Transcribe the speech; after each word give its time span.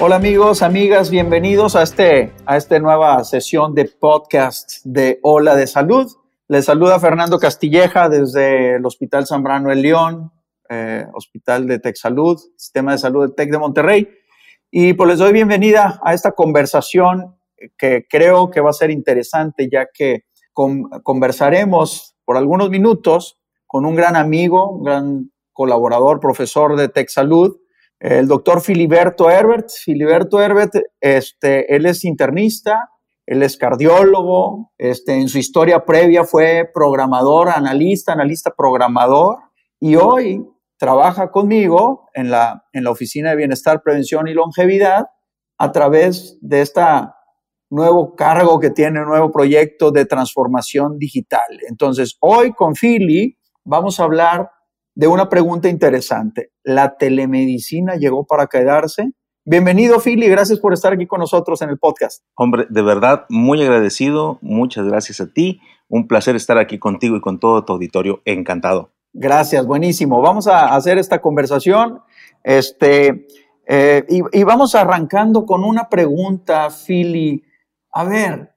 Hola 0.00 0.14
amigos, 0.14 0.62
amigas, 0.62 1.10
bienvenidos 1.10 1.74
a, 1.74 1.82
este, 1.82 2.32
a 2.46 2.56
esta 2.56 2.78
nueva 2.78 3.24
sesión 3.24 3.74
de 3.74 3.86
podcast 3.86 4.84
de 4.84 5.18
Ola 5.24 5.56
de 5.56 5.66
Salud. 5.66 6.06
Les 6.46 6.66
saluda 6.66 7.00
Fernando 7.00 7.40
Castilleja 7.40 8.08
desde 8.08 8.76
el 8.76 8.86
Hospital 8.86 9.26
Zambrano 9.26 9.72
El 9.72 9.82
León, 9.82 10.30
eh, 10.68 11.04
Hospital 11.12 11.66
de 11.66 11.80
Tech 11.80 11.96
Salud, 11.96 12.38
Sistema 12.56 12.92
de 12.92 12.98
Salud 12.98 13.26
de 13.26 13.34
Tech 13.34 13.50
de 13.50 13.58
Monterrey. 13.58 14.08
Y 14.70 14.92
pues 14.92 15.08
les 15.08 15.18
doy 15.18 15.32
bienvenida 15.32 15.98
a 16.04 16.14
esta 16.14 16.30
conversación 16.30 17.36
que 17.76 18.06
creo 18.08 18.50
que 18.50 18.60
va 18.60 18.70
a 18.70 18.74
ser 18.74 18.92
interesante, 18.92 19.68
ya 19.68 19.88
que 19.92 20.26
conversaremos 20.52 22.14
por 22.24 22.36
algunos 22.36 22.70
minutos 22.70 23.36
con 23.66 23.84
un 23.84 23.96
gran 23.96 24.14
amigo, 24.14 24.70
un 24.70 24.84
gran 24.84 25.32
colaborador, 25.52 26.20
profesor 26.20 26.76
de 26.76 26.88
Tech 26.88 27.08
Salud, 27.08 27.56
el 28.00 28.28
doctor 28.28 28.60
Filiberto 28.60 29.30
Herbert. 29.30 29.70
Filiberto 29.70 30.40
Herbert, 30.40 30.74
este, 31.00 31.74
él 31.74 31.86
es 31.86 32.04
internista, 32.04 32.90
él 33.26 33.42
es 33.42 33.56
cardiólogo, 33.56 34.72
este, 34.78 35.14
en 35.14 35.28
su 35.28 35.38
historia 35.38 35.84
previa 35.84 36.24
fue 36.24 36.68
programador, 36.72 37.48
analista, 37.48 38.12
analista 38.12 38.54
programador, 38.56 39.38
y 39.80 39.96
hoy 39.96 40.44
trabaja 40.78 41.30
conmigo 41.30 42.08
en 42.14 42.30
la, 42.30 42.64
en 42.72 42.84
la 42.84 42.90
Oficina 42.90 43.30
de 43.30 43.36
Bienestar, 43.36 43.82
Prevención 43.82 44.28
y 44.28 44.34
Longevidad 44.34 45.06
a 45.58 45.72
través 45.72 46.38
de 46.40 46.60
esta 46.62 47.16
nuevo 47.70 48.14
cargo 48.14 48.58
que 48.58 48.70
tiene, 48.70 49.00
nuevo 49.00 49.30
proyecto 49.30 49.90
de 49.90 50.06
transformación 50.06 50.98
digital. 50.98 51.60
Entonces, 51.68 52.16
hoy 52.20 52.52
con 52.52 52.74
Philly 52.74 53.36
vamos 53.64 54.00
a 54.00 54.04
hablar 54.04 54.50
de 54.98 55.06
una 55.06 55.28
pregunta 55.28 55.68
interesante. 55.68 56.50
¿La 56.64 56.96
telemedicina 56.96 57.94
llegó 57.94 58.26
para 58.26 58.48
quedarse? 58.48 59.12
Bienvenido, 59.44 60.00
Philly. 60.00 60.26
Gracias 60.26 60.58
por 60.58 60.72
estar 60.72 60.92
aquí 60.92 61.06
con 61.06 61.20
nosotros 61.20 61.62
en 61.62 61.68
el 61.68 61.78
podcast. 61.78 62.24
Hombre, 62.34 62.66
de 62.68 62.82
verdad, 62.82 63.24
muy 63.28 63.62
agradecido. 63.62 64.40
Muchas 64.42 64.86
gracias 64.86 65.20
a 65.20 65.32
ti. 65.32 65.60
Un 65.86 66.08
placer 66.08 66.34
estar 66.34 66.58
aquí 66.58 66.80
contigo 66.80 67.14
y 67.14 67.20
con 67.20 67.38
todo 67.38 67.64
tu 67.64 67.74
auditorio. 67.74 68.22
Encantado. 68.24 68.90
Gracias, 69.12 69.64
buenísimo. 69.64 70.20
Vamos 70.20 70.48
a 70.48 70.74
hacer 70.74 70.98
esta 70.98 71.20
conversación. 71.20 72.00
Este, 72.42 73.28
eh, 73.68 74.04
y, 74.08 74.22
y, 74.32 74.42
vamos 74.42 74.74
arrancando 74.74 75.46
con 75.46 75.62
una 75.62 75.88
pregunta, 75.88 76.70
Philly 76.70 77.44
a 77.92 78.04
ver, 78.04 78.52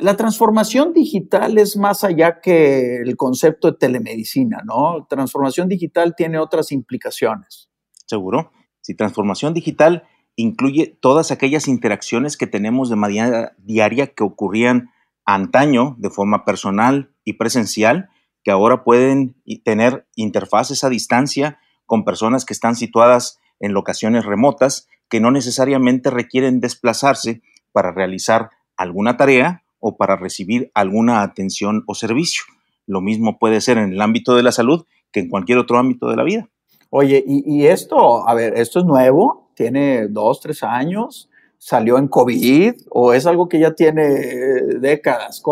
la 0.00 0.16
transformación 0.16 0.92
digital 0.92 1.58
es 1.58 1.76
más 1.76 2.04
allá 2.04 2.40
que 2.40 2.96
el 2.96 3.16
concepto 3.16 3.70
de 3.70 3.78
telemedicina, 3.78 4.62
¿no? 4.64 5.06
Transformación 5.08 5.68
digital 5.68 6.14
tiene 6.16 6.38
otras 6.38 6.72
implicaciones. 6.72 7.70
Seguro. 8.06 8.52
Si 8.80 8.94
transformación 8.94 9.54
digital 9.54 10.04
incluye 10.36 10.98
todas 11.00 11.30
aquellas 11.30 11.68
interacciones 11.68 12.36
que 12.36 12.46
tenemos 12.46 12.88
de 12.88 12.96
manera 12.96 13.54
diaria 13.58 14.08
que 14.08 14.24
ocurrían 14.24 14.90
antaño 15.24 15.96
de 15.98 16.10
forma 16.10 16.44
personal 16.44 17.14
y 17.24 17.34
presencial, 17.34 18.08
que 18.42 18.50
ahora 18.50 18.84
pueden 18.84 19.36
tener 19.64 20.06
interfaces 20.16 20.82
a 20.82 20.88
distancia 20.88 21.58
con 21.84 22.04
personas 22.04 22.44
que 22.44 22.54
están 22.54 22.74
situadas 22.74 23.38
en 23.58 23.74
locaciones 23.74 24.24
remotas, 24.24 24.88
que 25.08 25.20
no 25.20 25.30
necesariamente 25.30 26.10
requieren 26.10 26.60
desplazarse 26.60 27.42
para 27.72 27.92
realizar 27.92 28.50
alguna 28.76 29.16
tarea 29.16 29.59
o 29.80 29.96
para 29.96 30.16
recibir 30.16 30.70
alguna 30.74 31.22
atención 31.22 31.82
o 31.86 31.94
servicio. 31.94 32.44
Lo 32.86 33.00
mismo 33.00 33.38
puede 33.38 33.60
ser 33.60 33.78
en 33.78 33.92
el 33.92 34.00
ámbito 34.00 34.36
de 34.36 34.42
la 34.42 34.52
salud 34.52 34.86
que 35.12 35.20
en 35.20 35.28
cualquier 35.28 35.58
otro 35.58 35.78
ámbito 35.78 36.08
de 36.08 36.16
la 36.16 36.22
vida. 36.22 36.48
Oye, 36.90 37.22
y, 37.26 37.66
esto, 37.66 38.28
a 38.28 38.34
ver, 38.34 38.54
esto 38.56 38.80
es 38.80 38.84
nuevo, 38.84 39.50
tiene 39.54 40.08
dos, 40.08 40.40
tres 40.40 40.64
años, 40.64 41.30
salió 41.56 41.98
en 41.98 42.08
COVID 42.08 42.74
o 42.90 43.12
es 43.12 43.26
algo 43.26 43.48
que 43.48 43.60
ya 43.60 43.74
tiene 43.74 44.02
eh, 44.02 44.62
décadas. 44.80 45.42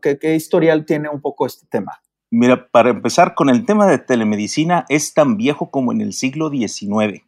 qué, 0.00 0.18
¿Qué 0.18 0.34
historial 0.34 0.84
tiene 0.84 1.08
un 1.08 1.20
poco 1.20 1.46
este 1.46 1.66
tema? 1.66 2.00
Mira, 2.30 2.68
para 2.68 2.90
empezar 2.90 3.34
con 3.34 3.48
el 3.48 3.64
tema 3.64 3.86
de 3.86 3.98
telemedicina, 3.98 4.86
es 4.88 5.14
tan 5.14 5.36
viejo 5.36 5.70
como 5.70 5.92
en 5.92 6.00
el 6.00 6.14
siglo 6.14 6.50
XIX. 6.50 7.22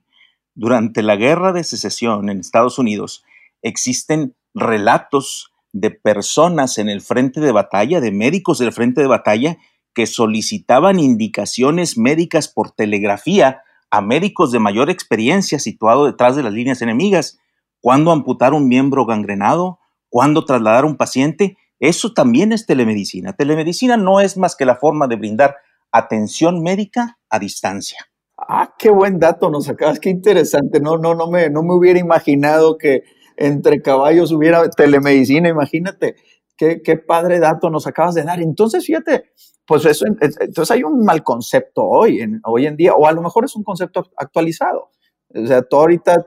Durante 0.54 1.02
la 1.02 1.14
guerra 1.16 1.52
de 1.52 1.62
secesión 1.62 2.28
en 2.30 2.40
Estados 2.40 2.78
Unidos, 2.78 3.24
existen 3.62 4.34
relatos 4.54 5.52
de 5.74 5.90
personas 5.90 6.78
en 6.78 6.88
el 6.88 7.00
frente 7.00 7.40
de 7.40 7.50
batalla, 7.50 8.00
de 8.00 8.12
médicos 8.12 8.60
del 8.60 8.72
frente 8.72 9.00
de 9.00 9.08
batalla, 9.08 9.58
que 9.92 10.06
solicitaban 10.06 11.00
indicaciones 11.00 11.98
médicas 11.98 12.46
por 12.46 12.70
telegrafía 12.70 13.62
a 13.90 14.00
médicos 14.00 14.52
de 14.52 14.60
mayor 14.60 14.88
experiencia 14.88 15.58
situados 15.58 16.06
detrás 16.06 16.36
de 16.36 16.44
las 16.44 16.52
líneas 16.52 16.80
enemigas, 16.80 17.40
cuándo 17.80 18.12
amputar 18.12 18.54
un 18.54 18.68
miembro 18.68 19.04
gangrenado, 19.04 19.80
cuándo 20.08 20.44
trasladar 20.44 20.84
un 20.84 20.96
paciente. 20.96 21.58
Eso 21.80 22.12
también 22.12 22.52
es 22.52 22.66
telemedicina. 22.66 23.32
Telemedicina 23.32 23.96
no 23.96 24.20
es 24.20 24.36
más 24.36 24.54
que 24.54 24.66
la 24.66 24.76
forma 24.76 25.08
de 25.08 25.16
brindar 25.16 25.56
atención 25.90 26.62
médica 26.62 27.18
a 27.28 27.40
distancia. 27.40 27.98
Ah, 28.38 28.74
qué 28.78 28.90
buen 28.90 29.18
dato 29.18 29.50
nos 29.50 29.68
acabas, 29.68 29.98
qué 29.98 30.10
interesante. 30.10 30.78
No, 30.78 30.98
no, 30.98 31.16
no 31.16 31.28
me, 31.28 31.50
no 31.50 31.64
me 31.64 31.74
hubiera 31.74 31.98
imaginado 31.98 32.78
que 32.78 33.02
entre 33.36 33.82
caballos 33.82 34.32
hubiera 34.32 34.68
telemedicina, 34.70 35.48
imagínate. 35.48 36.16
Qué, 36.56 36.82
qué 36.82 36.96
padre 36.96 37.40
dato 37.40 37.68
nos 37.68 37.86
acabas 37.86 38.14
de 38.14 38.22
dar. 38.22 38.40
Entonces, 38.40 38.86
fíjate, 38.86 39.32
pues 39.66 39.84
eso, 39.86 40.04
entonces 40.06 40.70
hay 40.70 40.84
un 40.84 41.04
mal 41.04 41.24
concepto 41.24 41.82
hoy 41.82 42.20
en, 42.20 42.40
hoy 42.44 42.66
en 42.66 42.76
día, 42.76 42.94
o 42.94 43.06
a 43.06 43.12
lo 43.12 43.22
mejor 43.22 43.44
es 43.44 43.56
un 43.56 43.64
concepto 43.64 44.04
actualizado. 44.16 44.90
O 45.34 45.46
sea, 45.46 45.62
tú 45.62 45.76
ahorita 45.76 46.24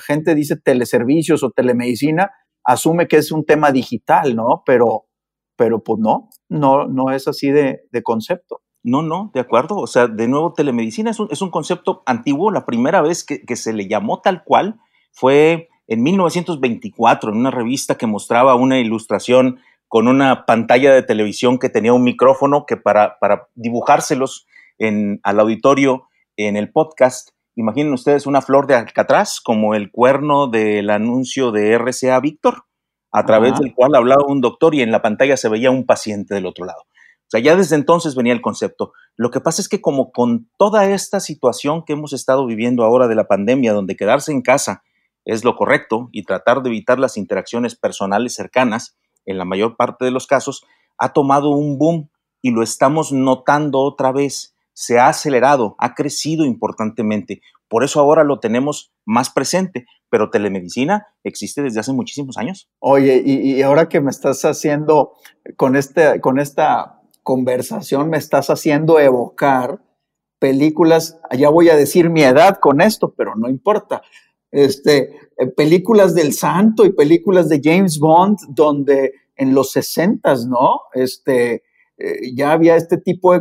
gente 0.00 0.34
dice 0.34 0.56
teleservicios 0.56 1.42
o 1.42 1.50
telemedicina, 1.50 2.32
asume 2.64 3.08
que 3.08 3.16
es 3.16 3.32
un 3.32 3.44
tema 3.44 3.72
digital, 3.72 4.34
¿no? 4.34 4.62
Pero, 4.64 5.06
pero 5.56 5.82
pues 5.82 5.98
no, 6.00 6.28
no, 6.48 6.86
no 6.86 7.10
es 7.10 7.28
así 7.28 7.50
de, 7.50 7.82
de 7.90 8.02
concepto. 8.02 8.62
No, 8.82 9.02
no, 9.02 9.30
de 9.34 9.40
acuerdo. 9.40 9.76
O 9.76 9.86
sea, 9.86 10.06
de 10.06 10.28
nuevo, 10.28 10.52
telemedicina 10.52 11.10
es 11.10 11.20
un, 11.20 11.28
es 11.30 11.42
un 11.42 11.50
concepto 11.50 12.02
antiguo. 12.06 12.50
La 12.50 12.64
primera 12.64 13.02
vez 13.02 13.24
que, 13.24 13.42
que, 13.44 13.56
se 13.56 13.72
le 13.72 13.88
llamó 13.88 14.20
tal 14.20 14.44
cual 14.44 14.80
fue 15.12 15.67
en 15.88 16.02
1924 16.02 17.32
en 17.32 17.38
una 17.38 17.50
revista 17.50 17.96
que 17.96 18.06
mostraba 18.06 18.54
una 18.54 18.78
ilustración 18.78 19.58
con 19.88 20.06
una 20.06 20.44
pantalla 20.44 20.92
de 20.92 21.02
televisión 21.02 21.58
que 21.58 21.70
tenía 21.70 21.94
un 21.94 22.04
micrófono 22.04 22.66
que 22.66 22.76
para, 22.76 23.18
para 23.18 23.48
dibujárselos 23.54 24.46
en, 24.76 25.18
al 25.22 25.40
auditorio 25.40 26.08
en 26.36 26.56
el 26.56 26.70
podcast, 26.70 27.30
imaginen 27.56 27.94
ustedes 27.94 28.26
una 28.26 28.42
flor 28.42 28.66
de 28.66 28.74
alcatraz 28.74 29.40
como 29.40 29.74
el 29.74 29.90
cuerno 29.90 30.46
del 30.46 30.90
anuncio 30.90 31.50
de 31.50 31.76
RCA 31.78 32.20
Víctor, 32.20 32.64
a 33.10 33.24
través 33.24 33.58
del 33.58 33.74
cual 33.74 33.94
hablaba 33.94 34.26
un 34.26 34.42
doctor 34.42 34.74
y 34.74 34.82
en 34.82 34.92
la 34.92 35.00
pantalla 35.00 35.38
se 35.38 35.48
veía 35.48 35.70
un 35.70 35.86
paciente 35.86 36.34
del 36.34 36.44
otro 36.44 36.66
lado. 36.66 36.82
O 36.82 37.30
sea, 37.30 37.40
ya 37.40 37.56
desde 37.56 37.76
entonces 37.76 38.14
venía 38.14 38.34
el 38.34 38.42
concepto. 38.42 38.92
Lo 39.16 39.30
que 39.30 39.40
pasa 39.40 39.62
es 39.62 39.68
que 39.68 39.80
como 39.80 40.12
con 40.12 40.50
toda 40.58 40.86
esta 40.90 41.18
situación 41.18 41.84
que 41.84 41.94
hemos 41.94 42.12
estado 42.12 42.46
viviendo 42.46 42.84
ahora 42.84 43.08
de 43.08 43.14
la 43.14 43.26
pandemia, 43.26 43.72
donde 43.72 43.96
quedarse 43.96 44.32
en 44.32 44.42
casa 44.42 44.82
es 45.28 45.44
lo 45.44 45.56
correcto 45.56 46.08
y 46.10 46.24
tratar 46.24 46.62
de 46.62 46.70
evitar 46.70 46.98
las 46.98 47.18
interacciones 47.18 47.76
personales 47.76 48.34
cercanas, 48.34 48.96
en 49.26 49.36
la 49.36 49.44
mayor 49.44 49.76
parte 49.76 50.06
de 50.06 50.10
los 50.10 50.26
casos, 50.26 50.64
ha 50.96 51.12
tomado 51.12 51.50
un 51.50 51.76
boom 51.76 52.08
y 52.40 52.50
lo 52.50 52.62
estamos 52.62 53.12
notando 53.12 53.80
otra 53.80 54.10
vez. 54.10 54.56
Se 54.72 54.98
ha 54.98 55.08
acelerado, 55.08 55.76
ha 55.78 55.94
crecido 55.94 56.46
importantemente. 56.46 57.42
Por 57.68 57.84
eso 57.84 58.00
ahora 58.00 58.24
lo 58.24 58.40
tenemos 58.40 58.90
más 59.04 59.28
presente, 59.28 59.84
pero 60.08 60.30
telemedicina 60.30 61.08
existe 61.24 61.62
desde 61.62 61.80
hace 61.80 61.92
muchísimos 61.92 62.38
años. 62.38 62.70
Oye, 62.78 63.22
y, 63.22 63.60
ahora 63.60 63.90
que 63.90 64.00
me 64.00 64.10
estás 64.10 64.42
haciendo 64.46 65.12
con, 65.58 65.76
este, 65.76 66.22
con 66.22 66.38
esta 66.38 67.02
conversación, 67.22 68.08
me 68.08 68.16
estás 68.16 68.48
haciendo 68.48 68.98
evocar 68.98 69.82
películas, 70.38 71.20
ya 71.36 71.50
voy 71.50 71.68
a 71.68 71.76
decir 71.76 72.08
mi 72.08 72.22
edad 72.22 72.58
con 72.60 72.80
esto, 72.80 73.12
pero 73.14 73.34
no 73.34 73.50
importa 73.50 74.00
este, 74.50 75.10
eh, 75.36 75.46
películas 75.56 76.14
del 76.14 76.32
santo 76.32 76.84
y 76.84 76.92
películas 76.92 77.48
de 77.48 77.60
James 77.62 77.98
Bond, 77.98 78.38
donde 78.48 79.12
en 79.36 79.54
los 79.54 79.70
60, 79.72 80.34
¿no? 80.48 80.80
Este, 80.94 81.62
eh, 82.00 82.32
ya 82.32 82.52
había 82.52 82.76
este 82.76 82.96
tipo 82.96 83.32
de, 83.32 83.40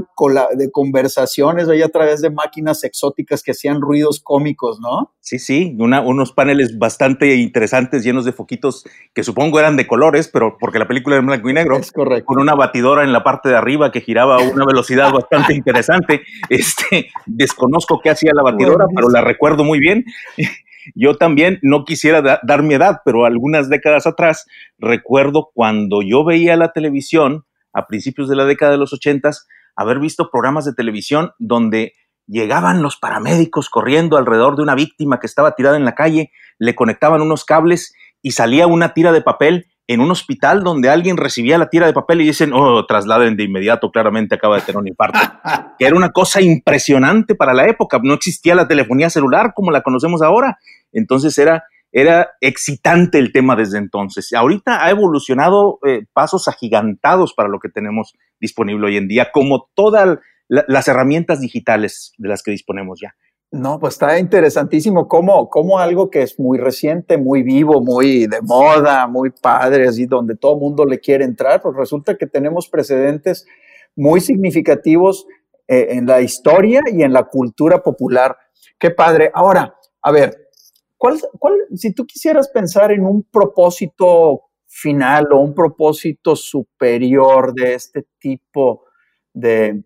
de 0.56 0.72
conversaciones 0.72 1.70
ahí 1.70 1.84
a 1.84 1.90
través 1.90 2.22
de 2.22 2.32
máquinas 2.32 2.84
exóticas 2.84 3.44
que 3.44 3.52
hacían 3.52 3.82
ruidos 3.82 4.20
cómicos, 4.20 4.80
¿no? 4.80 5.14
Sí, 5.20 5.38
sí, 5.38 5.76
unos 5.78 6.32
paneles 6.32 6.80
bastante 6.80 7.36
interesantes 7.36 8.04
llenos 8.04 8.26
de 8.26 8.32
foquitos 8.32 8.84
que 9.14 9.24
supongo 9.24 9.60
eran 9.60 9.78
de 9.78 9.86
colores, 9.86 10.28
pero 10.28 10.58
porque 10.60 10.80
la 10.80 10.88
película 10.88 11.18
era 11.18 11.22
en 11.22 11.28
blanco 11.28 11.50
y 11.50 11.54
negro. 11.54 11.78
Es 11.78 11.92
correcto. 11.92 12.26
Con 12.26 12.42
una 12.42 12.56
batidora 12.56 13.04
en 13.04 13.14
la 13.14 13.24
parte 13.24 13.50
de 13.50 13.58
arriba 13.58 13.92
que 13.92 14.02
giraba 14.02 14.38
a 14.38 14.40
una 14.40 14.66
velocidad 14.66 15.12
bastante 15.12 15.54
interesante. 15.56 16.22
Este, 16.50 17.12
desconozco 17.28 18.00
qué 18.02 18.10
hacía 18.10 18.32
la 18.34 18.42
batidora, 18.42 18.86
pero 18.96 19.10
la 19.12 19.22
recuerdo 19.22 19.64
muy 19.66 19.80
bien. 19.80 20.04
Yo 20.96 21.16
también 21.16 21.60
no 21.62 21.86
quisiera 21.86 22.40
dar 22.44 22.64
mi 22.64 22.74
edad, 22.74 23.02
pero 23.06 23.26
algunas 23.26 23.70
décadas 23.70 24.08
atrás 24.08 24.46
recuerdo 24.78 25.52
cuando 25.54 26.02
yo 26.02 26.24
veía 26.26 26.56
la 26.56 26.72
televisión 26.72 27.46
a 27.74 27.88
principios 27.88 28.30
de 28.30 28.36
la 28.36 28.46
década 28.46 28.72
de 28.72 28.78
los 28.78 28.94
ochentas, 28.94 29.48
haber 29.76 30.00
visto 30.00 30.30
programas 30.32 30.66
de 30.66 30.74
televisión 30.74 31.32
donde 31.38 31.94
llegaban 32.26 32.82
los 32.82 32.98
paramédicos 32.98 33.70
corriendo 33.70 34.18
alrededor 34.18 34.56
de 34.56 34.64
una 34.64 34.76
víctima 34.76 35.20
que 35.20 35.28
estaba 35.28 35.56
tirada 35.56 35.78
en 35.78 35.86
la 35.86 35.96
calle, 35.96 36.32
le 36.60 36.76
conectaban 36.76 37.22
unos 37.22 37.46
cables 37.46 37.94
y 38.22 38.32
salía 38.32 38.68
una 38.68 38.94
tira 38.94 39.12
de 39.12 39.22
papel 39.22 39.68
en 39.88 40.02
un 40.02 40.12
hospital 40.12 40.64
donde 40.64 40.90
alguien 40.90 41.16
recibía 41.16 41.58
la 41.58 41.70
tira 41.70 41.88
de 41.88 41.94
papel 41.94 42.20
y 42.20 42.26
dicen, 42.26 42.52
oh, 42.54 42.86
trasladen 42.86 43.38
de 43.38 43.46
inmediato, 43.46 43.90
claramente 43.90 44.36
acaba 44.36 44.58
de 44.58 44.64
tener 44.64 44.80
un 44.80 44.88
infarto. 44.88 45.18
que 45.80 45.86
era 45.86 45.96
una 45.96 46.12
cosa 46.12 46.42
impresionante 46.42 47.36
para 47.36 47.54
la 47.54 47.68
época. 47.68 48.00
No 48.04 48.14
existía 48.14 48.54
la 48.54 48.68
telefonía 48.68 49.10
celular 49.10 49.54
como 49.56 49.72
la 49.72 49.82
conocemos 49.82 50.22
ahora. 50.22 50.58
Entonces 50.92 51.38
era 51.38 51.64
era 51.92 52.32
excitante 52.42 53.18
el 53.18 53.32
tema 53.32 53.56
desde 53.56 53.78
entonces. 53.78 54.32
Ahorita 54.34 54.86
ha 54.86 54.90
evolucionado 54.92 55.80
eh, 55.88 56.06
pasos 56.14 56.48
agigantados 56.48 57.34
para 57.34 57.50
lo 57.50 57.60
que 57.60 57.70
tenemos 57.70 58.14
disponible 58.40 58.88
hoy 58.88 58.98
en 58.98 59.08
día, 59.08 59.30
como 59.34 59.70
todas 59.74 60.20
las 60.48 60.88
herramientas 60.88 61.42
digitales 61.42 62.14
de 62.18 62.30
las 62.30 62.44
que 62.44 62.52
disponemos 62.52 63.00
ya. 63.02 63.16
No, 63.50 63.80
pues 63.80 63.94
está 63.94 64.20
interesantísimo 64.20 65.08
cómo, 65.08 65.50
cómo 65.50 65.80
algo 65.80 66.10
que 66.10 66.22
es 66.22 66.38
muy 66.38 66.58
reciente, 66.58 67.18
muy 67.18 67.44
vivo, 67.44 67.82
muy 67.82 68.28
de 68.28 68.42
moda, 68.42 69.08
muy 69.08 69.32
padre, 69.32 69.88
así 69.88 70.06
donde 70.06 70.36
todo 70.36 70.54
el 70.54 70.60
mundo 70.60 70.86
le 70.86 71.00
quiere 71.00 71.24
entrar, 71.24 71.62
pues 71.62 71.76
resulta 71.76 72.18
que 72.18 72.28
tenemos 72.28 72.68
precedentes 72.68 73.46
muy 73.96 74.20
significativos 74.20 75.26
eh, 75.68 75.88
en 75.92 76.06
la 76.06 76.22
historia 76.22 76.82
y 76.94 77.04
en 77.04 77.14
la 77.14 77.24
cultura 77.24 77.82
popular. 77.82 78.38
Qué 78.78 78.92
padre. 78.92 79.32
Ahora, 79.34 79.76
a 80.02 80.12
ver, 80.12 80.47
¿Cuál, 80.98 81.20
si 81.76 81.94
tú 81.94 82.06
quisieras 82.06 82.50
pensar 82.50 82.92
en 82.92 83.06
un 83.06 83.24
propósito 83.24 84.42
final 84.66 85.28
o 85.32 85.40
un 85.40 85.54
propósito 85.54 86.36
superior 86.36 87.54
de 87.54 87.76
este 87.76 88.08
tipo 88.20 88.86
de, 89.34 89.84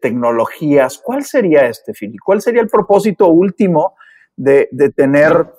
tecnologías, 0.00 0.98
¿cuál 0.98 1.24
sería 1.24 1.66
este, 1.66 1.92
Fili? 1.92 2.16
¿Cuál 2.16 2.40
sería 2.40 2.62
el 2.62 2.68
propósito 2.68 3.26
último 3.28 3.94
de, 4.34 4.68
de 4.72 4.90
tener 4.90 5.52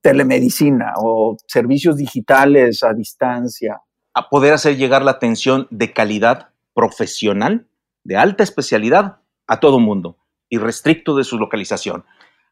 telemedicina 0.00 0.94
o 0.96 1.36
servicios 1.46 1.96
digitales 1.96 2.82
a 2.82 2.92
distancia? 2.92 3.80
A 4.12 4.28
poder 4.28 4.54
hacer 4.54 4.76
llegar 4.76 5.02
la 5.02 5.12
atención 5.12 5.68
de 5.70 5.92
calidad 5.92 6.48
profesional, 6.74 7.68
de 8.02 8.16
alta 8.16 8.42
especialidad, 8.42 9.20
a 9.46 9.60
todo 9.60 9.78
mundo 9.78 10.16
y 10.48 10.58
restricto 10.58 11.16
de 11.16 11.24
su 11.24 11.38
localización. 11.38 12.04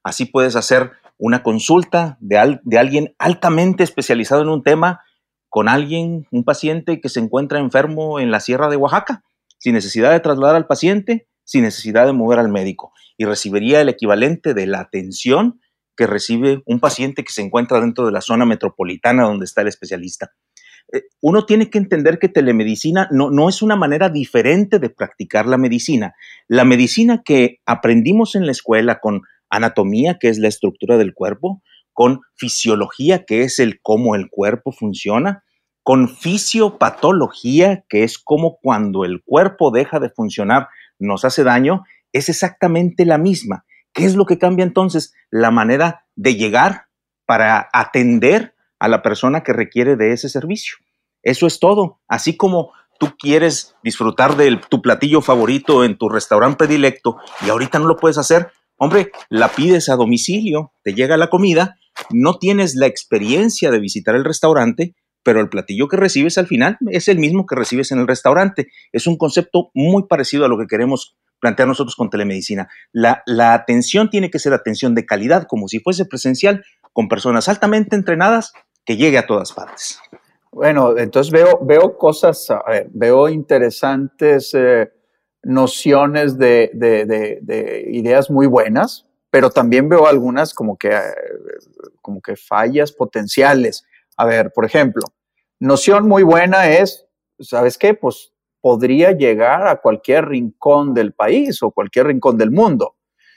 Así 0.02 0.24
puedes 0.24 0.56
hacer 0.56 0.92
una 1.18 1.42
consulta 1.42 2.16
de, 2.20 2.38
alguien 2.78 3.14
altamente 3.18 3.82
especializado 3.82 4.42
en 4.42 4.48
un 4.48 4.62
tema 4.62 5.02
con 5.48 5.68
alguien, 5.68 6.26
un 6.30 6.44
paciente 6.44 7.00
que 7.00 7.08
se 7.08 7.20
encuentra 7.20 7.58
enfermo 7.58 8.20
en 8.20 8.30
la 8.30 8.40
sierra 8.40 8.68
de 8.68 8.76
Oaxaca, 8.76 9.24
sin 9.58 9.74
necesidad 9.74 10.12
de 10.12 10.20
trasladar 10.20 10.54
al 10.54 10.66
paciente, 10.66 11.26
sin 11.44 11.62
necesidad 11.62 12.06
de 12.06 12.12
mover 12.12 12.38
al 12.38 12.48
médico, 12.48 12.92
y 13.16 13.24
recibiría 13.24 13.80
el 13.80 13.88
equivalente 13.88 14.54
de 14.54 14.66
la 14.66 14.80
atención 14.80 15.60
que 15.96 16.06
recibe 16.06 16.62
un 16.64 16.78
paciente 16.78 17.24
que 17.24 17.32
se 17.32 17.42
encuentra 17.42 17.80
dentro 17.80 18.06
de 18.06 18.12
la 18.12 18.20
zona 18.20 18.44
metropolitana 18.44 19.24
donde 19.24 19.46
está 19.46 19.62
el 19.62 19.68
especialista. 19.68 20.32
Eh, 20.92 21.02
uno 21.20 21.44
tiene 21.44 21.70
que 21.70 21.78
entender 21.78 22.18
que 22.18 22.28
telemedicina 22.28 23.08
no, 23.10 23.30
no 23.30 23.48
es 23.48 23.62
una 23.62 23.74
manera 23.74 24.08
diferente 24.08 24.78
de 24.78 24.90
practicar 24.90 25.46
la 25.46 25.58
medicina. 25.58 26.14
La 26.46 26.64
medicina 26.64 27.22
que 27.24 27.60
aprendimos 27.66 28.36
en 28.36 28.46
la 28.46 28.52
escuela 28.52 29.00
con 29.00 29.22
anatomía, 29.50 30.18
que 30.18 30.28
es 30.28 30.38
la 30.38 30.48
estructura 30.48 30.96
del 30.96 31.14
cuerpo, 31.14 31.62
con 31.92 32.20
fisiología, 32.36 33.24
que 33.24 33.42
es 33.42 33.58
el 33.58 33.80
cómo 33.82 34.14
el 34.14 34.28
cuerpo 34.30 34.72
funciona, 34.72 35.42
con 35.82 36.08
fisiopatología, 36.08 37.84
que 37.88 38.04
es 38.04 38.18
como 38.18 38.58
cuando 38.60 39.04
el 39.04 39.22
cuerpo 39.24 39.70
deja 39.70 39.98
de 39.98 40.10
funcionar 40.10 40.68
nos 40.98 41.24
hace 41.24 41.44
daño, 41.44 41.84
es 42.12 42.28
exactamente 42.28 43.04
la 43.04 43.18
misma. 43.18 43.64
¿Qué 43.92 44.04
es 44.04 44.14
lo 44.14 44.26
que 44.26 44.38
cambia 44.38 44.64
entonces? 44.64 45.14
La 45.30 45.50
manera 45.50 46.06
de 46.14 46.34
llegar 46.34 46.86
para 47.26 47.68
atender 47.72 48.54
a 48.78 48.88
la 48.88 49.02
persona 49.02 49.42
que 49.42 49.52
requiere 49.52 49.96
de 49.96 50.12
ese 50.12 50.28
servicio. 50.28 50.76
Eso 51.22 51.46
es 51.46 51.58
todo. 51.58 52.00
Así 52.06 52.36
como 52.36 52.72
tú 52.98 53.14
quieres 53.18 53.76
disfrutar 53.82 54.36
de 54.36 54.60
tu 54.68 54.82
platillo 54.82 55.20
favorito 55.20 55.84
en 55.84 55.96
tu 55.98 56.08
restaurante 56.08 56.58
predilecto 56.58 57.18
y 57.44 57.50
ahorita 57.50 57.78
no 57.78 57.86
lo 57.86 57.96
puedes 57.96 58.18
hacer, 58.18 58.50
Hombre, 58.78 59.10
la 59.28 59.48
pides 59.48 59.88
a 59.88 59.96
domicilio, 59.96 60.72
te 60.84 60.94
llega 60.94 61.16
la 61.16 61.30
comida, 61.30 61.76
no 62.10 62.38
tienes 62.38 62.76
la 62.76 62.86
experiencia 62.86 63.70
de 63.70 63.80
visitar 63.80 64.14
el 64.14 64.24
restaurante, 64.24 64.94
pero 65.24 65.40
el 65.40 65.48
platillo 65.48 65.88
que 65.88 65.96
recibes 65.96 66.38
al 66.38 66.46
final 66.46 66.78
es 66.90 67.08
el 67.08 67.18
mismo 67.18 67.44
que 67.44 67.56
recibes 67.56 67.90
en 67.90 67.98
el 67.98 68.06
restaurante. 68.06 68.68
Es 68.92 69.06
un 69.06 69.18
concepto 69.18 69.70
muy 69.74 70.04
parecido 70.06 70.44
a 70.44 70.48
lo 70.48 70.56
que 70.58 70.66
queremos 70.66 71.16
plantear 71.40 71.68
nosotros 71.68 71.96
con 71.96 72.08
telemedicina. 72.08 72.68
La, 72.92 73.22
atención 73.52 74.10
tiene 74.10 74.30
que 74.30 74.38
ser 74.38 74.52
atención 74.52 74.94
de 74.94 75.06
calidad, 75.06 75.46
como 75.48 75.68
si 75.68 75.80
fuese 75.80 76.04
presencial, 76.04 76.64
con 76.92 77.08
personas 77.08 77.48
altamente 77.48 77.96
entrenadas 77.96 78.52
que 78.84 78.96
llegue 78.96 79.18
a 79.18 79.26
todas 79.26 79.52
partes. 79.52 80.00
Bueno, 80.50 80.96
entonces 80.96 81.32
veo, 81.32 81.60
veo 81.62 81.96
cosas, 81.98 82.48
veo 82.90 83.28
interesantes 83.28 84.54
eh, 84.54 84.88
nociones 85.42 86.38
de, 86.38 87.86
ideas 87.90 88.30
muy 88.30 88.46
buenas, 88.46 89.06
pero 89.30 89.50
también 89.50 89.88
veo 89.88 90.06
algunas 90.06 90.54
como 90.54 90.76
que, 90.76 90.88
eh, 90.88 91.02
como 92.02 92.20
que 92.20 92.36
fallas 92.36 92.92
potenciales. 92.92 93.84
A 94.16 94.26
ver, 94.26 94.52
por 94.52 94.64
ejemplo, 94.64 95.02
noción 95.60 96.08
muy 96.08 96.22
buena 96.22 96.68
es, 96.70 97.06
¿sabes 97.38 97.78
qué? 97.78 97.94
Pues 97.94 98.32
podría 98.60 99.12
llegar 99.12 99.68
a 99.68 99.80
cualquier 99.80 100.26
rincón 100.26 100.94
del 100.94 101.12
país 101.12 101.62
o 101.62 101.70
cualquier 101.70 102.06
rincón 102.06 102.36
del 102.36 102.50
mundo. 102.50 102.96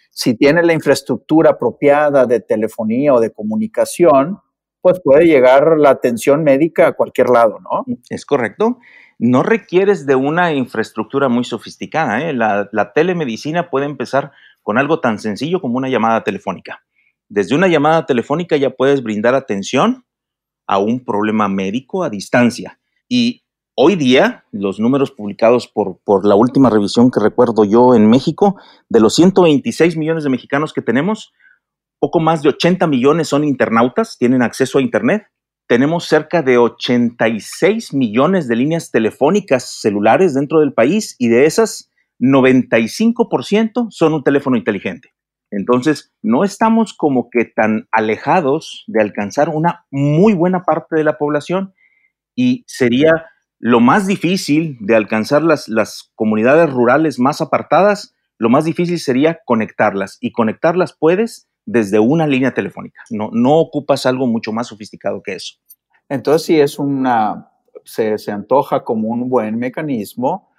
Si 0.10 0.36
tiene 0.36 0.64
la 0.64 0.74
infraestructura 0.74 1.52
apropiada 1.52 2.26
de 2.26 2.40
telefonía 2.42 3.14
o 3.14 3.20
de 3.20 3.32
comunicación, 3.32 4.40
pues 4.82 5.00
puede 5.04 5.26
llegar 5.26 5.78
la 5.78 5.92
atención 5.92 6.44
médica 6.44 6.88
a 6.88 6.94
cualquier 6.94 7.30
lado, 7.30 7.60
¿no? 7.60 7.86
Es 8.10 8.26
correcto 8.26 8.80
no 9.22 9.44
requieres 9.44 10.08
de 10.08 10.16
una 10.16 10.52
infraestructura 10.52 11.30
muy 11.30 11.44
sofisticada. 11.44 12.28
¿eh? 12.28 12.34
La, 12.34 12.92
telemedicina 12.96 13.70
puede 13.70 13.86
empezar 13.86 14.32
con 14.64 14.80
algo 14.80 15.00
tan 15.00 15.20
sencillo 15.20 15.62
como 15.62 15.78
una 15.78 15.90
llamada 15.90 16.24
telefónica. 16.24 16.82
Desde 17.30 17.54
una 17.54 17.68
llamada 17.68 18.08
telefónica 18.08 18.58
ya 18.58 18.72
puedes 18.72 19.04
brindar 19.04 19.36
atención 19.36 20.06
a 20.66 20.80
un 20.80 21.06
problema 21.06 21.48
médico 21.48 22.04
a 22.04 22.10
distancia. 22.10 22.80
Y 23.08 23.44
hoy 23.76 23.96
día, 23.96 24.46
los 24.52 24.80
números 24.80 25.12
publicados 25.12 25.68
por, 25.68 26.00
por 26.04 26.26
la 26.26 26.34
última 26.34 26.72
revisión 26.72 27.12
que 27.12 27.20
recuerdo 27.20 27.64
yo 27.64 27.94
en 27.94 28.10
México, 28.10 28.60
de 28.90 29.02
los 29.02 29.14
126 29.14 29.98
millones 29.98 30.24
de 30.24 30.32
mexicanos 30.32 30.74
que 30.74 30.82
tenemos, 30.82 31.32
poco 32.00 32.20
más 32.20 32.42
de 32.42 32.50
80 32.50 32.88
millones 32.88 33.28
son 33.28 33.44
internautas, 33.44 34.18
tienen 34.18 34.42
acceso 34.42 34.80
a 34.80 34.82
Internet 34.82 35.28
tenemos 35.72 36.04
cerca 36.04 36.42
de 36.42 36.58
86 36.58 37.94
millones 37.94 38.50
de 38.50 38.58
líneas 38.58 38.92
telefónicas 38.92 39.80
celulares 39.80 40.34
dentro 40.34 40.60
del 40.60 40.74
país 40.74 41.16
y 41.18 41.30
de 41.30 41.46
esas 41.46 41.90
95% 42.20 43.88
son 43.90 44.14
un 44.16 44.22
teléfono 44.22 44.58
inteligente. 44.58 45.14
Entonces, 45.50 46.14
no 46.22 46.44
estamos 46.44 46.94
como 46.94 47.30
que 47.30 47.46
tan 47.46 47.88
alejados 47.94 48.84
de 48.88 49.02
alcanzar 49.02 49.48
una 49.48 49.86
muy 49.92 50.34
buena 50.34 50.64
parte 50.64 50.98
de 50.98 51.06
la 51.06 51.18
población 51.18 51.74
y 52.36 52.66
sería 52.68 53.28
lo 53.58 53.80
más 53.80 54.08
difícil 54.08 54.76
de 54.82 54.98
alcanzar 54.98 55.42
las, 55.42 55.70
las 55.70 56.12
comunidades 56.16 56.70
rurales 56.70 57.18
más 57.18 57.40
apartadas, 57.40 58.14
lo 58.38 58.50
más 58.50 58.66
difícil 58.66 59.00
sería 59.00 59.40
conectarlas 59.46 60.18
y 60.20 60.34
conectarlas 60.34 60.98
puedes 61.00 61.48
desde 61.66 62.00
una 62.00 62.28
línea 62.28 62.54
telefónica. 62.54 63.04
No, 63.10 63.30
no 63.34 63.60
ocupas 63.60 64.06
algo 64.06 64.28
mucho 64.28 64.52
más 64.52 64.68
sofisticado 64.68 65.22
que 65.22 65.36
eso. 65.36 65.56
Entonces 66.10 66.46
sí 66.46 66.60
es 66.60 66.80
una, 66.80 67.52
se, 67.86 68.16
antoja 68.32 68.84
como 68.84 69.10
un 69.10 69.30
buen 69.30 69.58
mecanismo 69.58 70.50